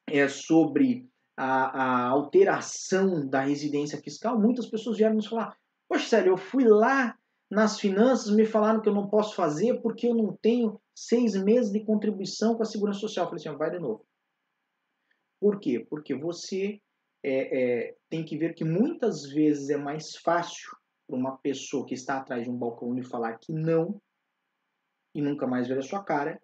[0.07, 6.33] é, sobre a, a alteração da residência fiscal, muitas pessoas vieram nos falar: Poxa, sério,
[6.33, 7.17] eu fui lá
[7.49, 11.71] nas finanças, me falaram que eu não posso fazer porque eu não tenho seis meses
[11.71, 13.25] de contribuição com a Segurança Social.
[13.25, 14.05] Eu falei assim: vai de novo.
[15.39, 15.85] Por quê?
[15.89, 16.79] Porque você
[17.23, 20.71] é, é, tem que ver que muitas vezes é mais fácil
[21.07, 24.01] para uma pessoa que está atrás de um balcão e falar que não
[25.13, 26.41] e nunca mais ver a sua cara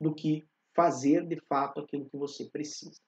[0.00, 3.00] do que fazer de fato aquilo que você precisa.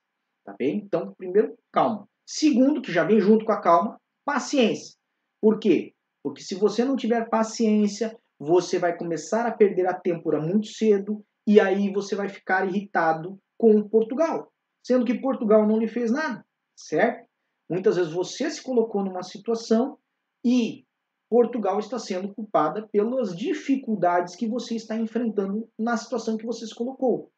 [0.49, 0.77] Tá bem?
[0.77, 2.09] Então, primeiro, calma.
[2.25, 4.95] Segundo, que já vem junto com a calma, paciência.
[5.39, 5.93] Por quê?
[6.23, 11.23] Porque se você não tiver paciência, você vai começar a perder a têmpora muito cedo
[11.45, 14.51] e aí você vai ficar irritado com Portugal,
[14.83, 16.43] sendo que Portugal não lhe fez nada,
[16.75, 17.27] certo?
[17.69, 19.99] Muitas vezes você se colocou numa situação
[20.43, 20.83] e
[21.29, 26.73] Portugal está sendo culpada pelas dificuldades que você está enfrentando na situação que você se
[26.73, 27.31] colocou.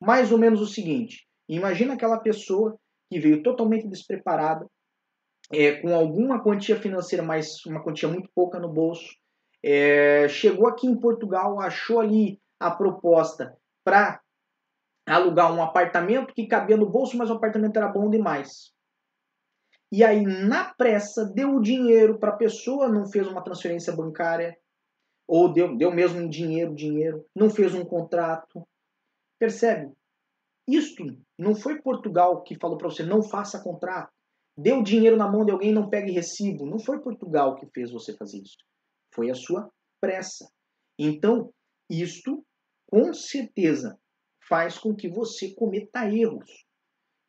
[0.00, 2.78] Mais ou menos o seguinte: imagina aquela pessoa
[3.10, 4.66] que veio totalmente despreparada,
[5.52, 9.14] é, com alguma quantia financeira, mas uma quantia muito pouca no bolso,
[9.62, 14.20] é, chegou aqui em Portugal, achou ali a proposta para
[15.06, 18.72] alugar um apartamento que cabia no bolso, mas o apartamento era bom demais.
[19.92, 24.56] E aí, na pressa, deu o dinheiro para a pessoa, não fez uma transferência bancária,
[25.26, 28.66] ou deu, deu mesmo um dinheiro, dinheiro, não fez um contrato.
[29.38, 29.92] Percebe?
[30.66, 31.04] Isto
[31.38, 34.12] não foi Portugal que falou para você não faça contrato.
[34.56, 36.64] Deu dinheiro na mão de alguém não pegue recibo.
[36.64, 38.56] Não foi Portugal que fez você fazer isso.
[39.12, 40.48] Foi a sua pressa.
[40.98, 41.52] Então,
[41.90, 42.44] isto
[42.88, 43.98] com certeza
[44.48, 46.64] faz com que você cometa erros.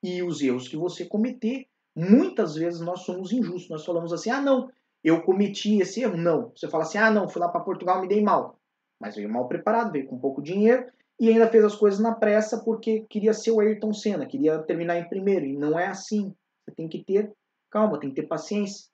[0.03, 3.69] E os erros que você cometer, muitas vezes nós somos injustos.
[3.69, 4.71] Nós falamos assim: ah, não,
[5.03, 6.15] eu cometi esse erro.
[6.15, 6.51] Não.
[6.55, 8.59] Você fala assim: ah, não, fui lá para Portugal, me dei mal.
[8.99, 12.63] Mas veio mal preparado, veio com pouco dinheiro e ainda fez as coisas na pressa
[12.63, 15.45] porque queria ser o Ayrton Senna, queria terminar em primeiro.
[15.45, 16.33] E não é assim.
[16.63, 17.31] Você tem que ter
[17.71, 18.89] calma, tem que ter paciência.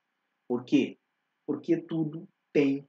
[0.48, 0.98] Por quê?
[1.48, 2.88] Porque tudo tem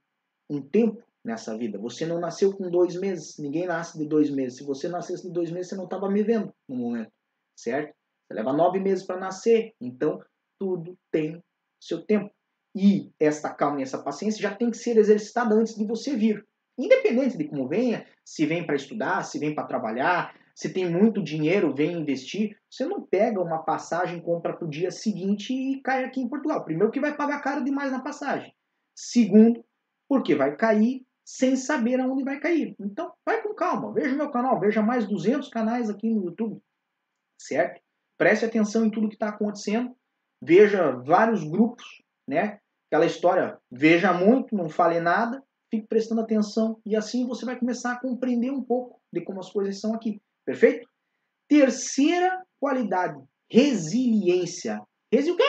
[0.49, 1.79] um tempo nessa vida.
[1.79, 4.57] Você não nasceu com dois meses, ninguém nasce de dois meses.
[4.57, 7.11] Se você nascesse de dois meses, você não estava me vendo no momento,
[7.57, 7.95] certo?
[8.27, 10.21] Você leva nove meses para nascer, então
[10.59, 11.41] tudo tem
[11.81, 12.31] seu tempo.
[12.75, 16.45] E esta calma e essa paciência já tem que ser exercitada antes de você vir.
[16.77, 21.23] Independente de como venha, se vem para estudar, se vem para trabalhar, se tem muito
[21.23, 26.03] dinheiro, vem investir, você não pega uma passagem, compra para o dia seguinte e cai
[26.03, 26.63] aqui em Portugal.
[26.63, 28.53] Primeiro que vai pagar caro demais na passagem.
[28.95, 29.63] Segundo,
[30.07, 32.75] porque vai cair sem saber aonde vai cair.
[32.79, 33.93] Então, vai com calma.
[33.93, 36.61] Veja o meu canal, veja mais 200 canais aqui no YouTube,
[37.39, 37.81] certo?
[38.17, 39.95] Preste atenção em tudo que está acontecendo.
[40.41, 42.59] Veja vários grupos, né?
[42.87, 47.93] Aquela história, veja muito, não fale nada, fique prestando atenção e assim você vai começar
[47.93, 50.21] a compreender um pouco de como as coisas são aqui.
[50.45, 50.87] Perfeito?
[51.47, 54.79] Terceira qualidade, resiliência.
[55.11, 55.43] Resi o quê?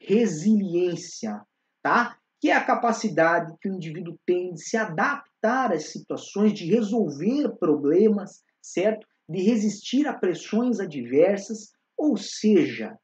[0.00, 1.44] Resiliência,
[1.82, 2.16] tá?
[2.40, 7.48] Que é a capacidade que o indivíduo tem de se adaptar às situações, de resolver
[7.58, 9.04] problemas, certo?
[9.28, 12.96] De resistir a pressões adversas, ou seja,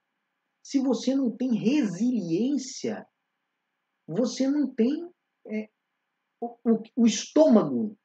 [0.63, 3.05] se você não tem resiliência,
[4.07, 5.09] você não tem
[6.41, 7.97] o, o, estômago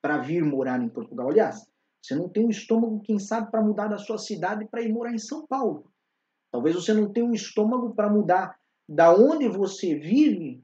[0.00, 1.30] para vir morar em Portugal.
[1.30, 1.66] Aliás,
[2.02, 5.12] você não tem um estômago, quem sabe, para mudar da sua cidade para ir morar
[5.12, 5.90] em São Paulo.
[6.50, 8.58] Talvez você não tenha um estômago para mudar
[8.88, 10.62] da onde você vive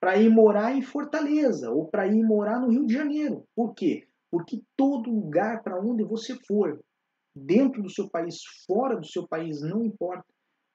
[0.00, 3.44] para ir morar em Fortaleza ou para ir morar no Rio de Janeiro.
[3.54, 4.06] Por quê?
[4.30, 6.78] Porque todo lugar para onde você for,
[7.34, 10.26] dentro do seu país, fora do seu país, não importa.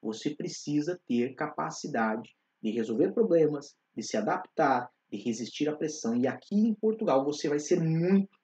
[0.02, 2.30] Você precisa ter capacidade
[2.62, 6.16] de resolver problemas, de se adaptar, resistir à pressão.
[6.16, 8.38] E aqui em Portugal você vai ser muito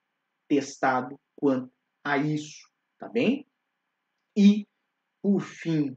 [0.47, 1.71] testado quanto
[2.03, 3.45] a isso, tá bem?
[4.35, 4.67] E,
[5.21, 5.95] por fim,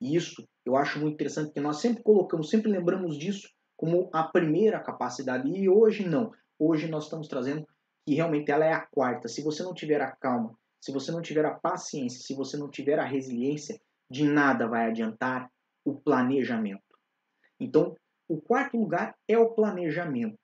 [0.00, 4.80] isso eu acho muito interessante, porque nós sempre colocamos, sempre lembramos disso como a primeira
[4.80, 6.32] capacidade, e hoje não.
[6.58, 7.66] Hoje nós estamos trazendo
[8.06, 9.28] que realmente ela é a quarta.
[9.28, 12.70] Se você não tiver a calma, se você não tiver a paciência, se você não
[12.70, 13.78] tiver a resiliência,
[14.10, 15.50] de nada vai adiantar
[15.84, 16.82] o planejamento.
[17.60, 17.94] Então,
[18.28, 20.36] o quarto lugar é o planejamento.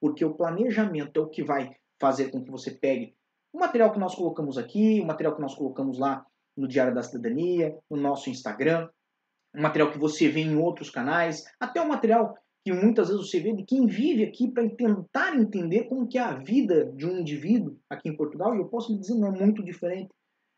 [0.00, 3.14] Porque o planejamento é o que vai fazer com que você pegue
[3.54, 7.04] o material que nós colocamos aqui, o material que nós colocamos lá no Diário da
[7.04, 8.90] Cidadania, no nosso Instagram,
[9.54, 13.38] o material que você vê em outros canais, até o material que muitas vezes você
[13.38, 17.18] vê de quem vive aqui para tentar entender como que é a vida de um
[17.18, 20.10] indivíduo aqui em Portugal, e eu posso dizer não é muito diferente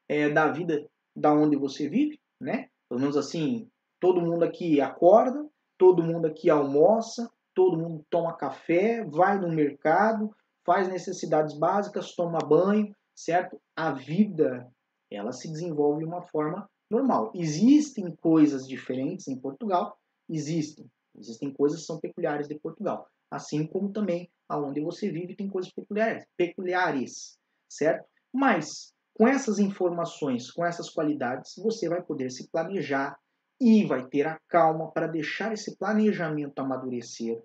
[0.09, 2.69] é, da vida da onde você vive, né?
[2.89, 3.69] Pelo menos assim,
[4.01, 5.47] todo mundo aqui acorda,
[5.79, 10.35] todo mundo aqui almoça, todo mundo toma café, vai no mercado,
[10.65, 13.61] faz necessidades básicas, toma banho, certo?
[13.75, 14.71] A vida,
[15.11, 17.33] ela se desenvolve de uma forma normal.
[17.35, 20.87] Existem coisas diferentes em Portugal, existem.
[21.19, 23.09] Existem coisas que são peculiares de Portugal.
[23.31, 28.07] Assim como também aonde você vive tem coisas peculiares, peculiares, certo?
[28.33, 33.19] Mas com essas informações, com essas qualidades, você vai poder se planejar
[33.61, 37.43] e vai ter a calma para deixar esse planejamento amadurecer,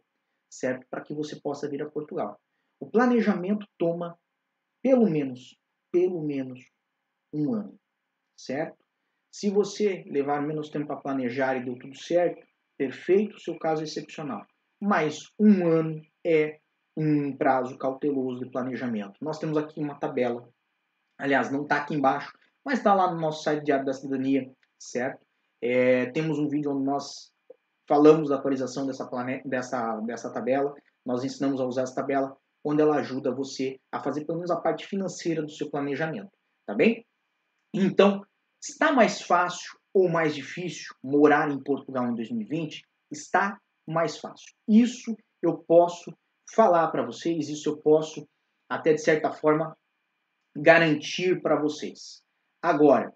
[0.49, 0.85] certo?
[0.89, 2.39] Para que você possa vir a Portugal.
[2.79, 4.17] O planejamento toma
[4.81, 5.57] pelo menos,
[5.91, 6.59] pelo menos
[7.33, 7.79] um ano,
[8.35, 8.77] certo?
[9.31, 12.45] Se você levar menos tempo para planejar e deu tudo certo,
[12.77, 14.45] perfeito, seu caso é excepcional.
[14.81, 16.59] Mas um ano é
[16.97, 19.13] um prazo cauteloso de planejamento.
[19.21, 20.51] Nós temos aqui uma tabela
[21.21, 25.23] Aliás, não está aqui embaixo, mas está lá no nosso site Diário da Cidadania, certo?
[25.61, 27.31] É, temos um vídeo onde nós
[27.87, 29.41] falamos da atualização dessa, plane...
[29.45, 30.73] dessa, dessa tabela,
[31.05, 34.59] nós ensinamos a usar essa tabela, onde ela ajuda você a fazer pelo menos a
[34.59, 36.31] parte financeira do seu planejamento,
[36.65, 37.05] tá bem?
[37.73, 38.25] Então,
[38.61, 42.83] está mais fácil ou mais difícil morar em Portugal em 2020?
[43.09, 44.53] Está mais fácil.
[44.67, 46.13] Isso eu posso
[46.53, 48.27] falar para vocês, isso eu posso
[48.69, 49.75] até de certa forma
[50.55, 52.23] garantir para vocês.
[52.61, 53.13] Agora,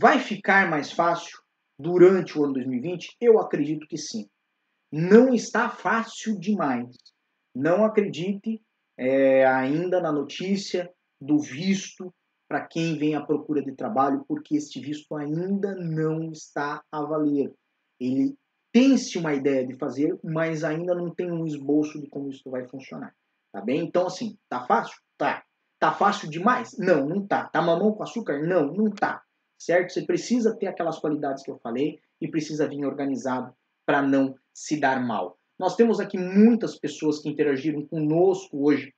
[0.00, 1.38] vai ficar mais fácil
[1.78, 3.16] durante o ano 2020?
[3.20, 4.26] Eu acredito que sim.
[4.90, 6.96] Não está fácil demais.
[7.54, 8.62] Não acredite
[8.98, 12.12] é, ainda na notícia do visto
[12.48, 17.52] para quem vem à procura de trabalho, porque este visto ainda não está a valer.
[18.00, 18.34] Ele
[18.72, 22.66] tem-se uma ideia de fazer, mas ainda não tem um esboço de como isso vai
[22.66, 23.14] funcionar.
[23.52, 23.80] Tá bem?
[23.80, 24.98] Então, assim, tá fácil?
[25.18, 25.44] Tá.
[25.78, 26.76] Tá fácil demais?
[26.78, 27.48] Não, não tá.
[27.48, 28.40] Tá mamão com açúcar?
[28.42, 29.22] Não, não tá.
[29.60, 29.92] Certo?
[29.92, 34.80] Você precisa ter aquelas qualidades que eu falei e precisa vir organizado para não se
[34.80, 35.38] dar mal.
[35.58, 38.94] Nós temos aqui muitas pessoas que interagiram conosco hoje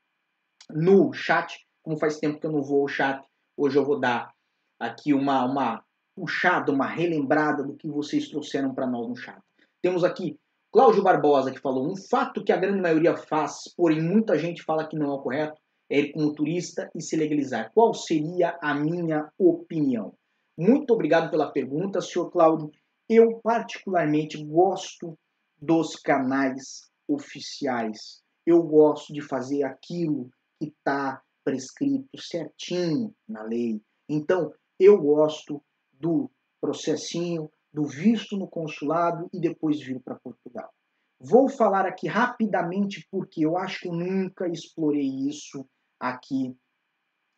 [0.70, 1.66] no chat.
[1.82, 3.20] Como faz tempo que eu não vou ao chat,
[3.56, 4.32] hoje eu vou dar
[4.78, 9.40] aqui uma, uma puxada, uma relembrada do que vocês trouxeram para nós no chat.
[9.82, 10.38] Temos aqui
[10.70, 14.86] Cláudio Barbosa que falou um fato que a grande maioria faz, porém muita gente fala
[14.86, 17.72] que não é o correto, é ir como turista e se legalizar.
[17.74, 20.14] Qual seria a minha opinião?
[20.56, 22.70] Muito obrigado pela pergunta, senhor Cláudio.
[23.08, 25.18] Eu particularmente gosto
[25.60, 28.22] dos canais oficiais.
[28.44, 33.80] Eu gosto de fazer aquilo que está prescrito certinho na lei.
[34.08, 35.62] Então, eu gosto
[35.92, 40.72] do processinho, do visto no consulado e depois vir para Portugal.
[41.18, 45.66] Vou falar aqui rapidamente porque eu acho que eu nunca explorei isso
[45.98, 46.56] aqui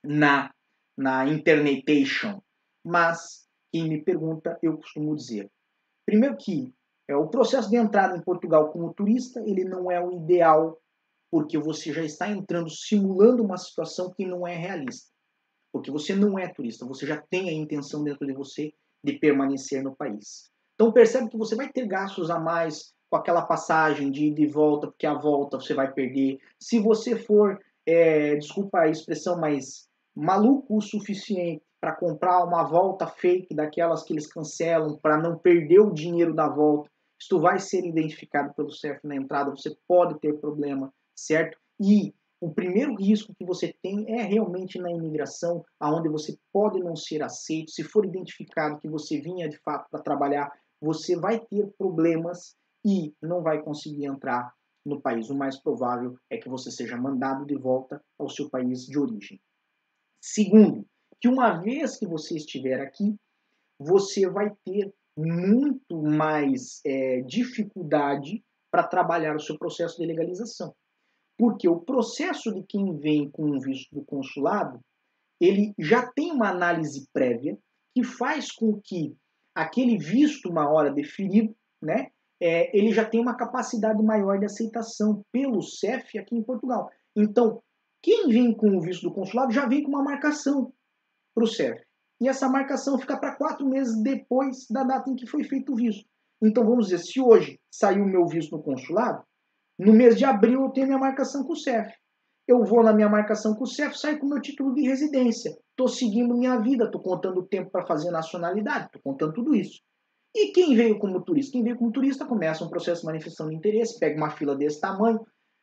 [0.02, 0.52] na,
[0.96, 2.42] na internetation.
[2.84, 5.50] Mas quem me pergunta, eu costumo dizer.
[6.06, 6.72] Primeiro que
[7.08, 10.80] é, o processo de entrada em Portugal como turista, ele não é o ideal,
[11.30, 15.10] porque você já está entrando simulando uma situação que não é realista.
[15.72, 19.82] Porque você não é turista, você já tem a intenção dentro de você de permanecer
[19.82, 20.50] no país.
[20.74, 24.46] Então percebe que você vai ter gastos a mais com aquela passagem de ida e
[24.46, 26.38] volta, porque a volta você vai perder.
[26.58, 33.06] Se você for é, desculpa a expressão, mas maluco o suficiente para comprar uma volta
[33.06, 36.88] fake daquelas que eles cancelam para não perder o dinheiro da volta,
[37.20, 41.58] isto vai ser identificado pelo CEF na entrada, você pode ter problema, certo?
[41.78, 46.96] E o primeiro risco que você tem é realmente na imigração, aonde você pode não
[46.96, 47.70] ser aceito.
[47.70, 53.12] Se for identificado que você vinha de fato para trabalhar, você vai ter problemas e
[53.20, 54.54] não vai conseguir entrar
[54.86, 58.86] no país, o mais provável é que você seja mandado de volta ao seu país
[58.86, 59.38] de origem.
[60.18, 60.86] Segundo,
[61.24, 63.16] que uma vez que você estiver aqui,
[63.78, 70.74] você vai ter muito mais é, dificuldade para trabalhar o seu processo de legalização.
[71.38, 74.80] Porque o processo de quem vem com um visto do consulado,
[75.40, 77.56] ele já tem uma análise prévia
[77.94, 79.16] que faz com que
[79.54, 82.08] aquele visto uma hora definido, né,
[82.38, 86.90] é, ele já tem uma capacidade maior de aceitação pelo CEF aqui em Portugal.
[87.16, 87.62] Então,
[88.02, 90.70] quem vem com o visto do consulado já vem com uma marcação
[91.34, 91.80] para o CEF.
[92.20, 95.76] E essa marcação fica para quatro meses depois da data em que foi feito o
[95.76, 96.04] visto.
[96.40, 99.24] Então, vamos dizer, se hoje saiu o meu visto no consulado,
[99.78, 101.92] no mês de abril eu tenho minha marcação com o CEF.
[102.46, 105.56] Eu vou na minha marcação com o CEF, saio com o meu título de residência.
[105.70, 109.80] Estou seguindo minha vida, estou contando o tempo para fazer nacionalidade, estou contando tudo isso.
[110.36, 111.52] E quem veio como turista?
[111.52, 114.80] Quem veio como turista começa um processo de manifestação de interesse, pega uma fila desse
[114.80, 115.20] tamanho,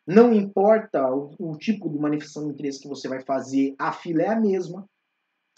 [0.08, 4.24] não importa o, o tipo de manifestação de interesse que você vai fazer, a fila
[4.24, 4.86] é a mesma.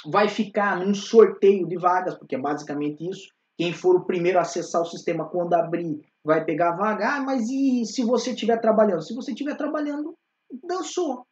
[0.05, 3.29] Vai ficar num sorteio de vagas, porque é basicamente isso.
[3.57, 7.15] Quem for o primeiro a acessar o sistema quando abrir vai pegar a vaga.
[7.15, 9.03] Ah, mas e se você estiver trabalhando?
[9.03, 10.15] Se você estiver trabalhando,
[10.63, 11.25] dançou.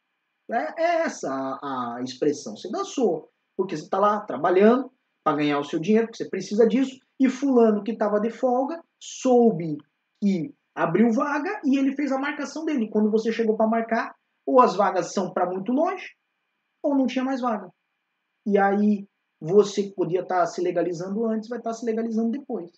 [0.50, 2.56] É, é essa a, a expressão.
[2.56, 3.28] Você dançou.
[3.56, 4.90] Porque você está lá trabalhando
[5.24, 8.82] para ganhar o seu dinheiro, porque você precisa disso e fulano que estava de folga
[9.00, 9.78] soube
[10.20, 12.88] que abriu vaga e ele fez a marcação dele.
[12.88, 14.14] Quando você chegou para marcar,
[14.46, 16.14] ou as vagas são para muito longe,
[16.82, 17.70] ou não tinha mais vaga.
[18.46, 19.06] E aí
[19.40, 22.70] você que podia estar tá se legalizando antes vai estar tá se legalizando depois.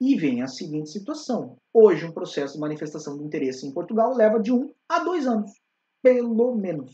[0.00, 1.56] E vem a seguinte situação.
[1.72, 5.50] Hoje, um processo de manifestação de interesse em Portugal leva de um a dois anos,
[6.02, 6.92] pelo menos.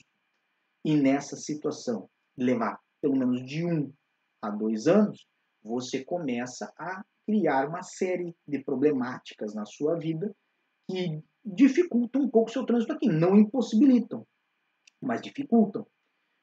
[0.84, 3.92] E nessa situação, levar pelo menos de um
[4.42, 5.26] a dois anos,
[5.62, 10.34] você começa a criar uma série de problemáticas na sua vida
[10.90, 13.08] que dificultam um pouco o seu trânsito aqui.
[13.08, 14.26] Não impossibilitam,
[15.00, 15.86] mas dificultam.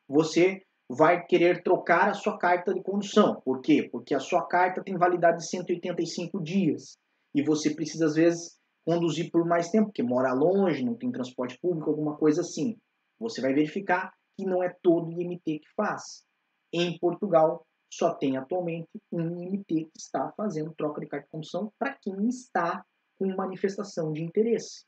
[0.07, 3.41] Você vai querer trocar a sua carta de condução.
[3.41, 3.87] Por quê?
[3.91, 6.97] Porque a sua carta tem validade de 185 dias.
[7.33, 11.57] E você precisa, às vezes, conduzir por mais tempo, porque mora longe, não tem transporte
[11.59, 12.77] público, alguma coisa assim.
[13.19, 16.23] Você vai verificar que não é todo IMT que faz.
[16.71, 21.71] Em Portugal, só tem atualmente um IMT que está fazendo troca de carta de condução
[21.79, 22.83] para quem está
[23.17, 24.85] com manifestação de interesse.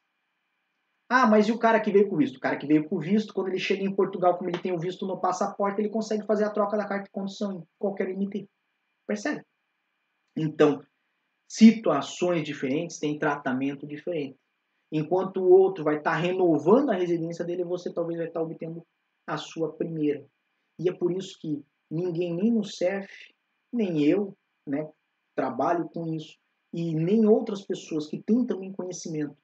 [1.09, 2.35] Ah, mas e o cara que veio com visto?
[2.35, 4.79] O cara que veio com visto, quando ele chega em Portugal, como ele tem o
[4.79, 8.45] visto no passaporte, ele consegue fazer a troca da carta de condução em qualquer IMT.
[9.07, 9.45] Percebe?
[10.35, 10.83] Então,
[11.47, 14.37] situações diferentes têm tratamento diferente.
[14.91, 18.45] Enquanto o outro vai estar tá renovando a residência dele, você talvez vai estar tá
[18.45, 18.85] obtendo
[19.25, 20.25] a sua primeira.
[20.77, 23.09] E é por isso que ninguém, nem no CEF,
[23.71, 24.37] nem eu,
[24.67, 24.89] né,
[25.33, 26.37] trabalho com isso,
[26.73, 29.37] e nem outras pessoas que têm também conhecimento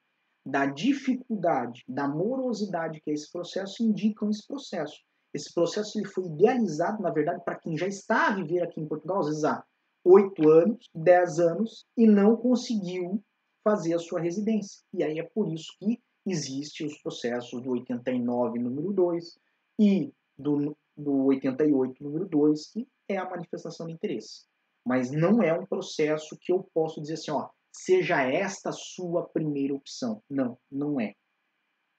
[0.46, 5.00] da dificuldade, da morosidade que é esse processo, indicam esse processo.
[5.34, 8.88] Esse processo ele foi idealizado, na verdade, para quem já está a viver aqui em
[8.88, 9.64] Portugal, às vezes há
[10.04, 13.24] oito anos, dez anos, e não conseguiu
[13.64, 14.82] fazer a sua residência.
[14.94, 19.40] E aí é por isso que existem os processos do 89, número 2,
[19.80, 24.46] e do do 88, número 2, que é a manifestação de interesse.
[24.86, 29.74] Mas não é um processo que eu posso dizer assim, ó, seja esta sua primeira
[29.74, 30.22] opção.
[30.30, 31.14] Não, não é.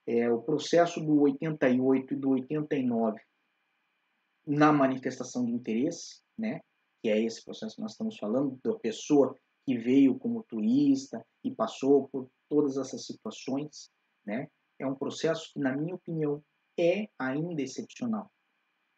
[0.07, 3.20] É o processo do 88 e do 89
[4.47, 6.61] na manifestação de interesse, né?
[7.03, 9.35] Que é esse processo que nós estamos falando, da pessoa
[9.66, 13.91] que veio como turista e passou por todas essas situações,
[14.25, 14.49] né?
[14.79, 16.43] É um processo que, na minha opinião,
[16.79, 18.31] é ainda excepcional.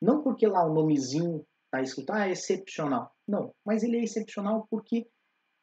[0.00, 3.14] Não porque lá o nomezinho está escrito, ah, é excepcional.
[3.26, 5.08] Não, mas ele é excepcional porque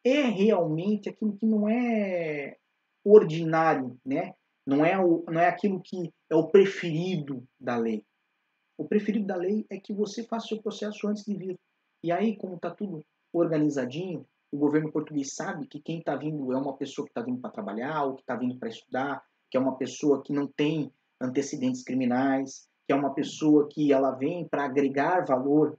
[0.04, 2.56] é realmente aquilo que não é
[3.04, 4.34] ordinário, né?
[4.66, 8.04] Não é, o, não é aquilo que é o preferido da lei.
[8.78, 11.58] O preferido da lei é que você faça o seu processo antes de vir.
[12.02, 16.56] E aí, como está tudo organizadinho, o governo português sabe que quem está vindo é
[16.56, 19.60] uma pessoa que está vindo para trabalhar, ou que está vindo para estudar, que é
[19.60, 24.64] uma pessoa que não tem antecedentes criminais, que é uma pessoa que ela vem para
[24.64, 25.78] agregar valor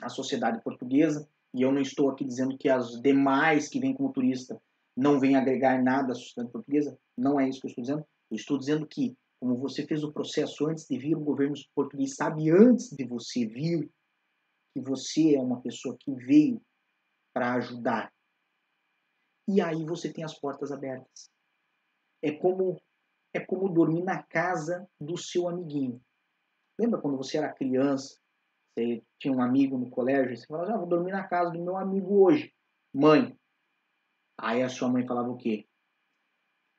[0.00, 4.12] à sociedade portuguesa, e eu não estou aqui dizendo que as demais que vêm como
[4.12, 4.60] turista
[4.94, 8.06] não vêm agregar nada à sociedade portuguesa, não é isso que eu estou dizendo.
[8.30, 12.14] Eu estou dizendo que, como você fez o processo antes de vir, o governo português
[12.14, 13.90] sabe antes de você vir
[14.74, 16.60] que você é uma pessoa que veio
[17.34, 18.12] para ajudar.
[19.48, 21.30] E aí você tem as portas abertas.
[22.22, 22.78] É como
[23.32, 26.02] é como dormir na casa do seu amiguinho.
[26.78, 28.18] Lembra quando você era criança,
[28.76, 31.76] você tinha um amigo no colégio, você falava, ah, vou dormir na casa do meu
[31.76, 32.54] amigo hoje.
[32.92, 33.36] Mãe.
[34.38, 35.66] Aí a sua mãe falava o quê?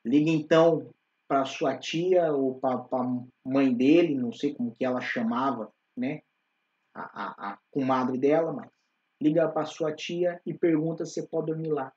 [0.06, 0.94] Liga então
[1.28, 2.86] para sua tia ou para
[3.44, 6.22] mãe dele, não sei como que ela chamava, né?
[6.94, 8.72] A, a, a comadre dela, mas
[9.20, 11.92] liga para sua tia e pergunta se pode dormir lá.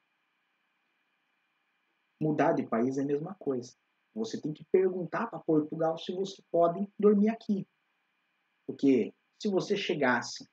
[2.20, 3.74] Mudar de país é a mesma coisa.
[4.14, 7.66] Você tem que perguntar para Portugal se você pode dormir aqui.
[8.66, 10.46] Porque se você chegasse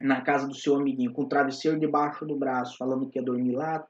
[0.00, 3.56] na casa do seu amiguinho com o travesseiro debaixo do braço, falando que ia dormir
[3.56, 3.86] lá,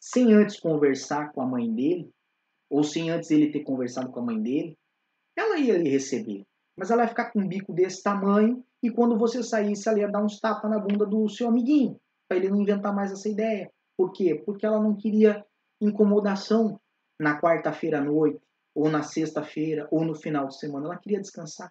[0.00, 2.10] sem antes conversar com a mãe dele,
[2.68, 4.76] ou sem antes ele ter conversado com a mãe dele,
[5.36, 6.44] ela ia lhe receber.
[6.76, 10.10] Mas ela ia ficar com um bico desse tamanho e quando você saísse, ela ia
[10.10, 13.70] dar uns tapas na bunda do seu amiguinho, para ele não inventar mais essa ideia.
[13.96, 14.42] Por quê?
[14.44, 15.44] Porque ela não queria
[15.80, 16.80] incomodação
[17.20, 18.40] na quarta-feira à noite,
[18.74, 20.86] ou na sexta-feira, ou no final de semana.
[20.86, 21.70] Ela queria descansar.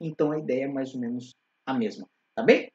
[0.00, 1.34] Então a ideia é mais ou menos
[1.66, 2.06] a mesma.
[2.34, 2.70] Tá bem?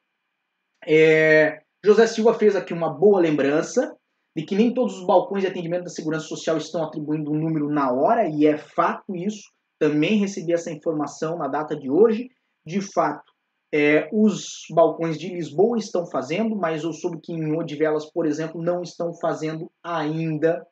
[0.86, 3.96] É, José Silva fez aqui uma boa lembrança
[4.36, 7.70] de que nem todos os balcões de atendimento da Segurança Social estão atribuindo um número
[7.70, 9.50] na hora, e é fato isso.
[9.78, 12.30] Também recebi essa informação na data de hoje.
[12.64, 13.32] De fato,
[13.72, 18.62] é, os balcões de Lisboa estão fazendo, mas eu soube que em Odivelas, por exemplo,
[18.62, 20.66] não estão fazendo ainda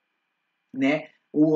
[0.74, 1.09] né,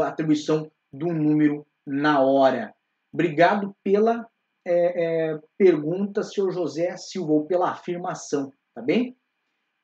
[0.03, 2.74] a atribuição do número na hora.
[3.12, 4.26] Obrigado pela
[4.68, 9.16] é, é, pergunta, senhor José Silva, ou pela afirmação, tá bem?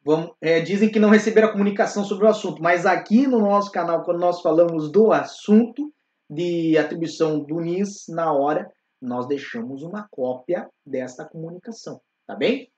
[0.04, 3.70] Vamos, é, dizem que não receberam a comunicação sobre o assunto, mas aqui no nosso
[3.70, 5.90] canal, quando nós falamos do assunto
[6.28, 8.70] de atribuição do NIS na hora,
[9.00, 12.70] nós deixamos uma cópia desta comunicação, tá bem?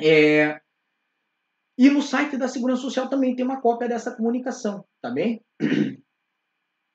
[0.00, 0.60] É...
[1.76, 5.40] E no site da Segurança Social também tem uma cópia dessa comunicação, tá bem?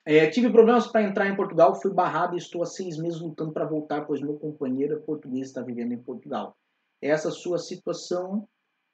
[0.06, 3.52] É, tive problemas para entrar em Portugal, fui barrado e estou há seis meses lutando
[3.52, 6.54] para voltar, pois meu companheiro português está vivendo em Portugal.
[7.00, 8.46] Essa sua situação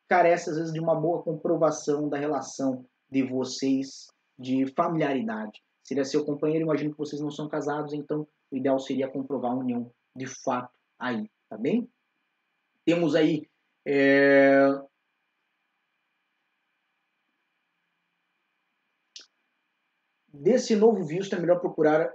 [0.09, 4.07] carece, às vezes, de uma boa comprovação da relação de vocês,
[4.39, 5.61] de familiaridade.
[5.85, 9.57] Seria seu companheiro, imagino que vocês não são casados, então o ideal seria comprovar a
[9.57, 11.89] união de fato aí, tá bem?
[12.85, 13.49] Temos aí
[13.87, 14.69] é...
[20.33, 22.13] desse novo visto é melhor procurar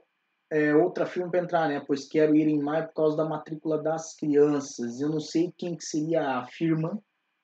[0.52, 1.84] é, outra firma para entrar, né?
[1.86, 5.02] Pois quero ir em maio por causa da matrícula das crianças.
[5.02, 7.02] Eu não sei quem que seria a firma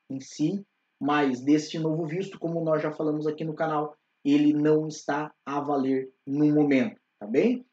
[0.09, 0.65] em si,
[0.99, 5.59] mas desse novo visto, como nós já falamos aqui no canal, ele não está a
[5.59, 7.65] valer no momento, tá bem?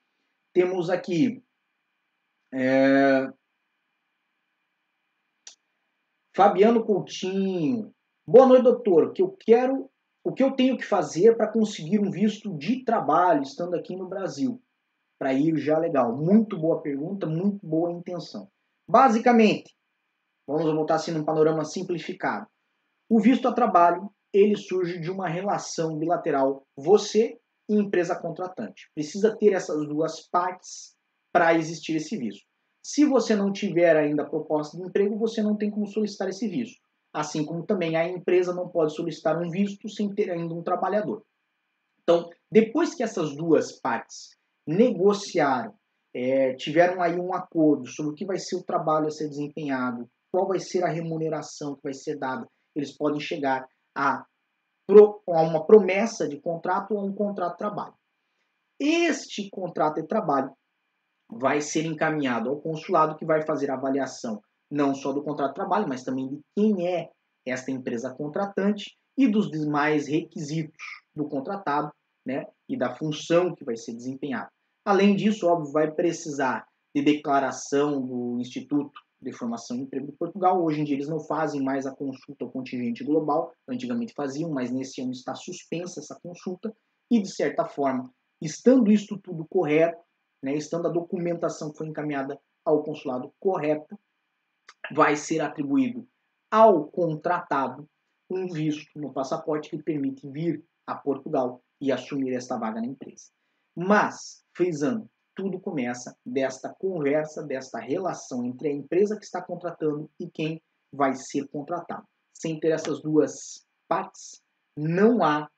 [0.53, 1.43] Temos aqui
[2.53, 3.31] é...
[6.35, 7.95] Fabiano Coutinho.
[8.27, 9.13] Boa noite, doutor.
[9.13, 9.88] Que eu quero,
[10.25, 14.09] o que eu tenho que fazer para conseguir um visto de trabalho estando aqui no
[14.09, 14.61] Brasil?
[15.19, 16.17] Para ir já legal.
[16.17, 18.49] Muito boa pergunta, muito boa intenção.
[18.89, 19.75] Basicamente,
[20.47, 22.47] vamos voltar assim num panorama simplificado.
[23.09, 27.39] O visto a trabalho, ele surge de uma relação bilateral você
[27.69, 28.91] e empresa contratante.
[28.95, 30.95] Precisa ter essas duas partes
[31.33, 32.47] para existir esse visto.
[32.83, 36.81] Se você não tiver ainda proposta de emprego, você não tem como solicitar esse visto.
[37.19, 41.25] Assim como também a empresa não pode solicitar um visto sem ter ainda um trabalhador.
[42.01, 45.75] Então, depois que essas duas partes negociaram,
[46.15, 50.09] é, tiveram aí um acordo sobre o que vai ser o trabalho a ser desempenhado,
[50.31, 53.67] qual vai ser a remuneração que vai ser dada, eles podem chegar
[53.97, 54.25] a
[54.91, 57.95] a uma promessa de contrato ou um contrato de trabalho.
[58.81, 60.51] Este contrato de trabalho
[61.29, 64.41] vai ser encaminhado ao consulado que vai fazer a avaliação
[64.71, 67.11] não só do contrato de trabalho, mas também de quem é
[67.47, 71.93] esta empresa contratante e dos demais requisitos do contratado,
[72.27, 74.51] né, e da função que vai ser desempenhada.
[74.85, 80.63] Além disso, óbvio, vai precisar de declaração do Instituto de Formação e Emprego de Portugal.
[80.63, 84.71] Hoje em dia eles não fazem mais a consulta ao contingente global, antigamente faziam, mas
[84.71, 86.75] nesse ano está suspensa essa consulta
[87.11, 89.99] e, de certa forma, estando isto tudo correto,
[90.43, 93.99] né, estando a documentação que foi encaminhada ao consulado correta,
[94.93, 96.07] vai ser atribuído
[96.51, 97.89] ao contratado
[98.31, 103.31] um visto no passaporte que permite vir a Portugal e assumir esta vaga na empresa.
[103.75, 110.29] Mas, frisando, tudo começa desta conversa, desta relação entre a empresa que está contratando e
[110.29, 110.61] quem
[110.93, 112.07] vai ser contratado.
[112.35, 114.43] Sem ter essas duas partes,
[114.77, 115.49] não há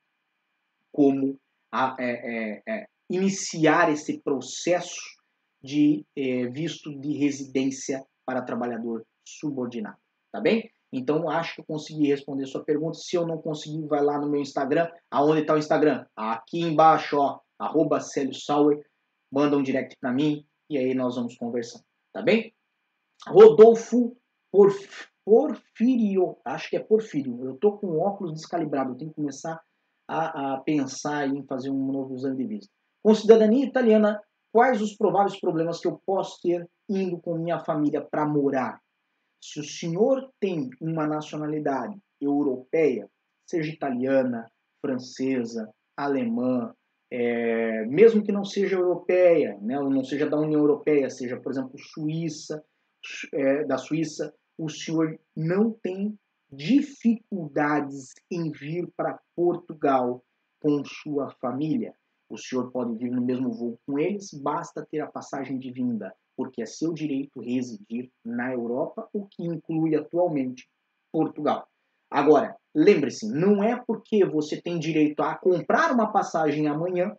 [0.93, 1.39] como
[1.73, 5.01] a, é, é, é, iniciar esse processo
[5.63, 9.97] de é, visto de residência para trabalhador subordinado.
[10.31, 10.71] Tá bem?
[10.93, 12.97] Então, acho que eu consegui responder sua pergunta.
[12.97, 14.89] Se eu não conseguir, vai lá no meu Instagram.
[15.11, 16.07] Aonde está o Instagram?
[16.15, 18.81] Aqui embaixo, ó, arroba Célio Sauer
[19.33, 21.81] manda um direct para mim e aí nós vamos conversar,
[22.13, 22.55] tá bem?
[23.27, 24.17] Rodolfo
[24.53, 27.45] Porf, Porfírio, acho que é Porfírio.
[27.45, 29.61] Eu tô com óculos descalibrado, eu tenho que começar
[30.09, 32.73] a, a pensar em fazer um novo exame de vista.
[33.03, 34.21] Com cidadania italiana,
[34.53, 38.81] quais os prováveis problemas que eu posso ter indo com minha família para morar?
[39.41, 43.09] Se o senhor tem uma nacionalidade europeia,
[43.47, 44.47] seja italiana,
[44.83, 46.75] francesa, alemã,
[47.11, 51.79] é, mesmo que não seja europeia, né, não seja da União Europeia, seja, por exemplo,
[51.79, 52.63] Suíça,
[53.33, 56.17] é, da Suíça, o senhor não tem
[56.53, 60.23] dificuldades em vir para Portugal
[60.61, 61.95] com sua família.
[62.29, 66.15] O senhor pode vir no mesmo voo com eles, basta ter a passagem de vinda,
[66.41, 70.67] porque é seu direito residir na Europa, o que inclui atualmente
[71.13, 71.69] Portugal.
[72.11, 77.15] Agora, lembre-se, não é porque você tem direito a comprar uma passagem amanhã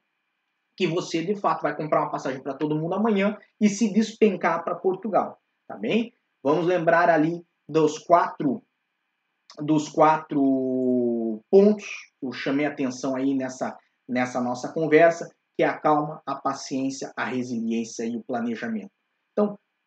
[0.76, 4.64] que você de fato vai comprar uma passagem para todo mundo amanhã e se despencar
[4.64, 6.12] para Portugal, tá bem?
[6.42, 8.64] Vamos lembrar ali dos quatro
[9.60, 11.86] dos quatro pontos
[12.20, 13.78] que eu chamei atenção aí nessa
[14.10, 18.92] nessa nossa conversa, que é a calma, a paciência, a resiliência e o planejamento.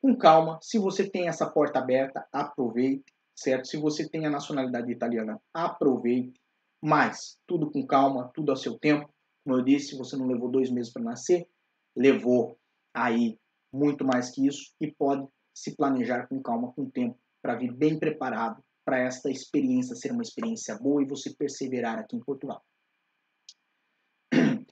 [0.04, 3.66] Com calma, se você tem essa porta aberta, aproveite certo?
[3.66, 6.38] Se você tem a nacionalidade italiana, aproveite,
[6.82, 9.08] mas tudo com calma, tudo ao seu tempo.
[9.42, 11.48] Como eu disse, você não levou dois meses para nascer,
[11.96, 12.58] levou
[12.94, 13.38] aí
[13.72, 17.98] muito mais que isso e pode se planejar com calma, com tempo, para vir bem
[17.98, 22.62] preparado para esta experiência ser uma experiência boa e você perseverar aqui em Portugal.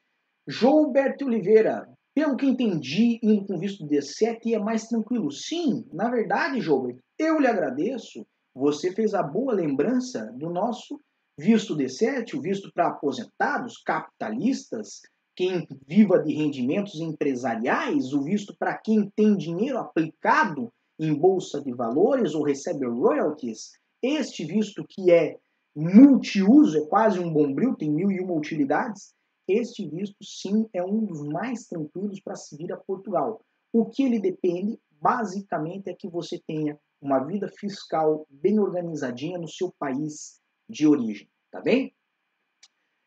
[0.46, 5.30] João-Berto Oliveira, pelo que entendi, indo com visto D7 é mais tranquilo.
[5.30, 6.88] Sim, na verdade, João,
[7.18, 11.00] eu lhe agradeço você fez a boa lembrança do nosso
[11.38, 15.00] visto D7, o visto para aposentados, capitalistas,
[15.34, 21.72] quem viva de rendimentos empresariais, o visto para quem tem dinheiro aplicado em bolsa de
[21.72, 23.70] valores ou recebe royalties.
[24.02, 25.38] Este visto que é
[25.74, 29.14] multiuso, é quase um bombril, tem mil e uma utilidades.
[29.46, 33.44] Este visto, sim, é um dos mais tranquilos para se vir a Portugal.
[33.72, 39.48] O que ele depende, basicamente, é que você tenha uma vida fiscal bem organizadinha no
[39.48, 41.92] seu país de origem, tá bem?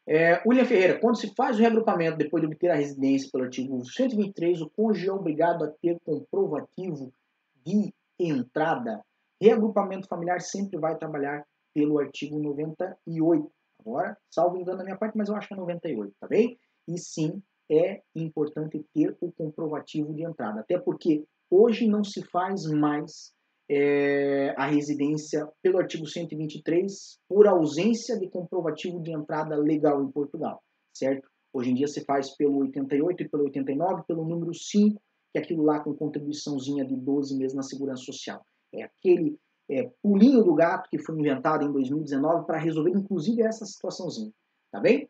[0.07, 3.83] É, William Ferreira, quando se faz o reagrupamento depois de obter a residência pelo artigo
[3.83, 7.11] 123, o cônjuge é obrigado a ter comprovativo
[7.65, 9.03] de entrada.
[9.41, 13.51] Reagrupamento familiar sempre vai trabalhar pelo artigo 98.
[13.85, 16.57] Agora, salvo engano da minha parte, mas eu acho que é 98, tá bem?
[16.87, 20.61] E sim, é importante ter o comprovativo de entrada.
[20.61, 23.33] Até porque hoje não se faz mais
[23.69, 30.61] é, a residência pelo artigo 123 por ausência de comprovativo de entrada legal em Portugal,
[30.93, 31.27] certo?
[31.53, 35.41] Hoje em dia se faz pelo 88 e pelo 89, pelo número 5, que é
[35.41, 38.45] aquilo lá com contribuiçãozinha de 12 meses na Segurança Social.
[38.73, 39.37] É aquele
[39.69, 44.31] é, pulinho do gato que foi inventado em 2019 para resolver inclusive essa situaçãozinha,
[44.71, 45.09] tá bem?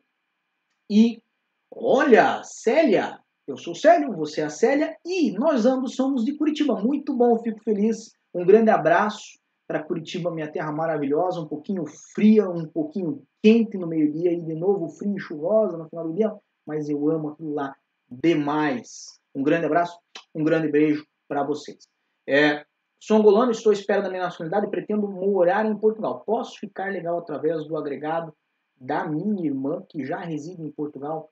[0.88, 1.22] E
[1.70, 6.80] olha, Célia, eu sou Célio, você é a Célia e nós ambos somos de Curitiba.
[6.80, 11.84] Muito bom, fico feliz um grande abraço para Curitiba, minha terra maravilhosa, um pouquinho
[12.14, 16.14] fria, um pouquinho quente no meio-dia e de novo frio e chuvosa no final do
[16.14, 16.32] dia,
[16.66, 17.74] mas eu amo aquilo lá
[18.10, 19.20] demais.
[19.34, 19.98] Um grande abraço,
[20.34, 21.88] um grande beijo para vocês.
[22.28, 22.64] É,
[22.98, 26.22] sou angolano, estou à espera da minha nacionalidade e pretendo morar em Portugal.
[26.24, 28.34] Posso ficar legal através do agregado
[28.78, 31.30] da minha irmã que já reside em Portugal?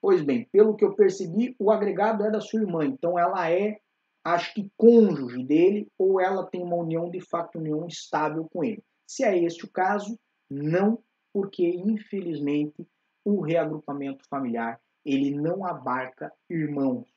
[0.00, 3.78] Pois bem, pelo que eu percebi, o agregado é da sua irmã, então ela é
[4.24, 8.82] acho que cônjuge dele ou ela tem uma união de facto, união estável com ele.
[9.06, 10.18] Se é este o caso,
[10.50, 11.02] não,
[11.32, 12.86] porque infelizmente
[13.24, 17.08] o reagrupamento familiar ele não abarca irmãos.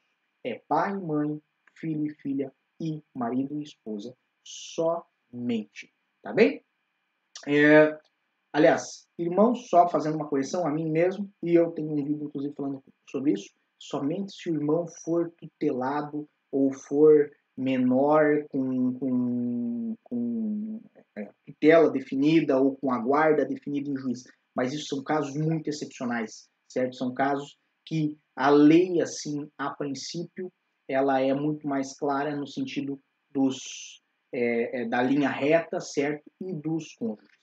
[0.44, 1.42] É pai, mãe,
[1.76, 5.94] filho e filha e marido e esposa somente.
[6.22, 6.64] Tá bem?
[7.48, 7.98] É,
[8.52, 12.54] aliás, irmãos, só fazendo uma correção a mim mesmo, e eu tenho um vídeo inclusive
[12.56, 20.82] falando sobre isso, somente se o irmão for tutelado ou for menor com, com, com
[21.16, 24.24] é, tutela definida ou com a guarda definida em juiz.
[24.54, 26.96] Mas isso são casos muito excepcionais, certo?
[26.96, 30.52] São casos que a lei, assim, a princípio,
[30.88, 33.00] ela é muito mais clara no sentido
[33.32, 34.02] dos,
[34.34, 36.32] é, é, da linha reta, certo?
[36.42, 37.36] E dos cônjuges.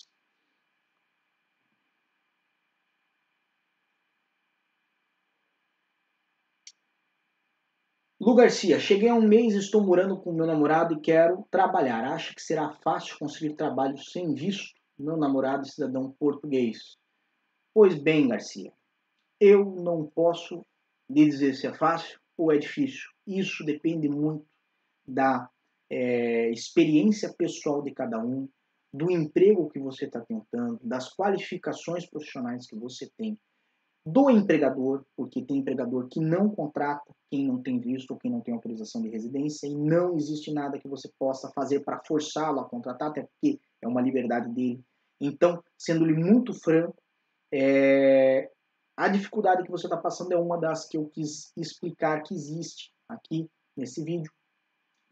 [8.21, 12.05] Lu Garcia, cheguei a um mês, estou morando com meu namorado e quero trabalhar.
[12.05, 14.81] Acha que será fácil conseguir trabalho sem visto?
[14.97, 16.97] Meu namorado é cidadão português.
[17.75, 18.73] Pois bem, Garcia,
[19.41, 20.65] eu não posso
[21.11, 23.09] lhe dizer se é fácil ou é difícil.
[23.27, 24.45] Isso depende muito
[25.07, 25.49] da
[25.89, 28.49] é, experiência pessoal de cada um,
[28.93, 33.39] do emprego que você está tentando, das qualificações profissionais que você tem.
[34.05, 38.41] do empregador, porque tem empregador que não contrata quem não tem visto ou quem não
[38.41, 42.69] tem autorização de residência e não existe nada que você possa fazer para forçá-lo a
[42.69, 44.83] contratar, até porque é uma liberdade dele.
[45.21, 47.01] Então, sendo-lhe muito franco,
[47.53, 48.51] é...
[48.97, 52.93] a dificuldade que você está passando é uma das que eu quis explicar que existe
[53.09, 54.31] aqui nesse vídeo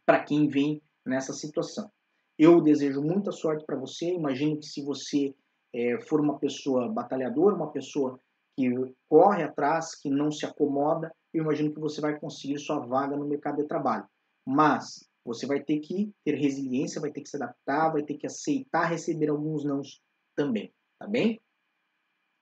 [0.04, 1.90] para quem vem nessa situação.
[2.38, 4.12] Eu desejo muita sorte para você.
[4.12, 5.34] Imagino que se você
[5.72, 8.18] é, for uma pessoa batalhadora, uma pessoa
[8.56, 8.68] que
[9.08, 13.26] corre atrás, que não se acomoda, eu imagino que você vai conseguir sua vaga no
[13.26, 14.06] mercado de trabalho.
[14.44, 18.26] Mas você vai ter que ter resiliência, vai ter que se adaptar, vai ter que
[18.26, 20.02] aceitar receber alguns nãos
[20.34, 21.40] também, tá bem?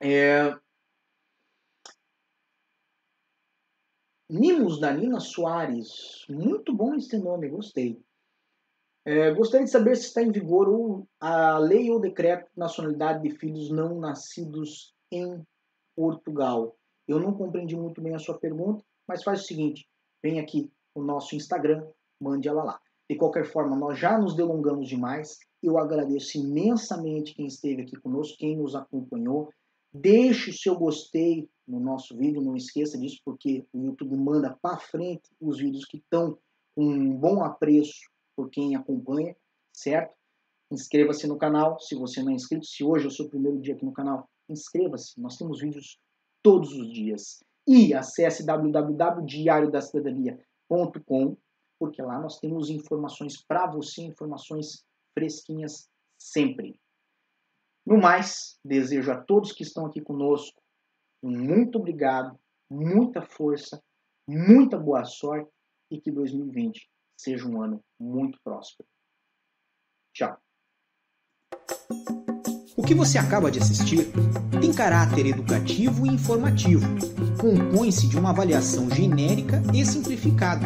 [0.01, 0.57] É...
[4.29, 7.99] Nimos da Nina Soares, muito bom esse nome, gostei.
[9.03, 13.35] É, gostaria de saber se está em vigor a lei ou decreto de nacionalidade de
[13.35, 15.43] filhos não nascidos em
[15.95, 16.77] Portugal.
[17.07, 19.89] Eu não compreendi muito bem a sua pergunta, mas faz o seguinte:
[20.21, 21.87] vem aqui no nosso Instagram,
[22.21, 22.79] mande ela lá.
[23.09, 25.39] De qualquer forma, nós já nos delongamos demais.
[25.63, 29.49] Eu agradeço imensamente quem esteve aqui conosco, quem nos acompanhou.
[29.91, 34.77] Deixe o seu gostei no nosso vídeo, não esqueça disso, porque o YouTube manda para
[34.77, 36.35] frente os vídeos que estão
[36.75, 39.37] com um bom apreço por quem acompanha,
[39.71, 40.17] certo?
[40.71, 42.65] Inscreva-se no canal se você não é inscrito.
[42.65, 45.21] Se hoje é o seu primeiro dia aqui no canal, inscreva-se.
[45.21, 45.99] Nós temos vídeos
[46.41, 47.43] todos os dias.
[47.67, 51.37] E acesse www.diariodacidadania.com,
[51.77, 56.79] porque lá nós temos informações para você, informações fresquinhas sempre.
[57.85, 60.61] No mais, desejo a todos que estão aqui conosco
[61.21, 62.39] muito obrigado,
[62.69, 63.81] muita força,
[64.27, 65.51] muita boa sorte
[65.91, 68.87] e que 2020 seja um ano muito próspero.
[70.13, 70.37] Tchau.
[72.77, 74.09] O que você acaba de assistir
[74.61, 76.85] tem caráter educativo e informativo.
[77.39, 80.65] Compõe-se de uma avaliação genérica e simplificada.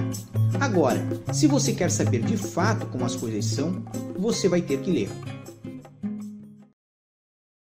[0.62, 1.00] Agora,
[1.34, 3.84] se você quer saber de fato como as coisas são,
[4.18, 5.10] você vai ter que ler.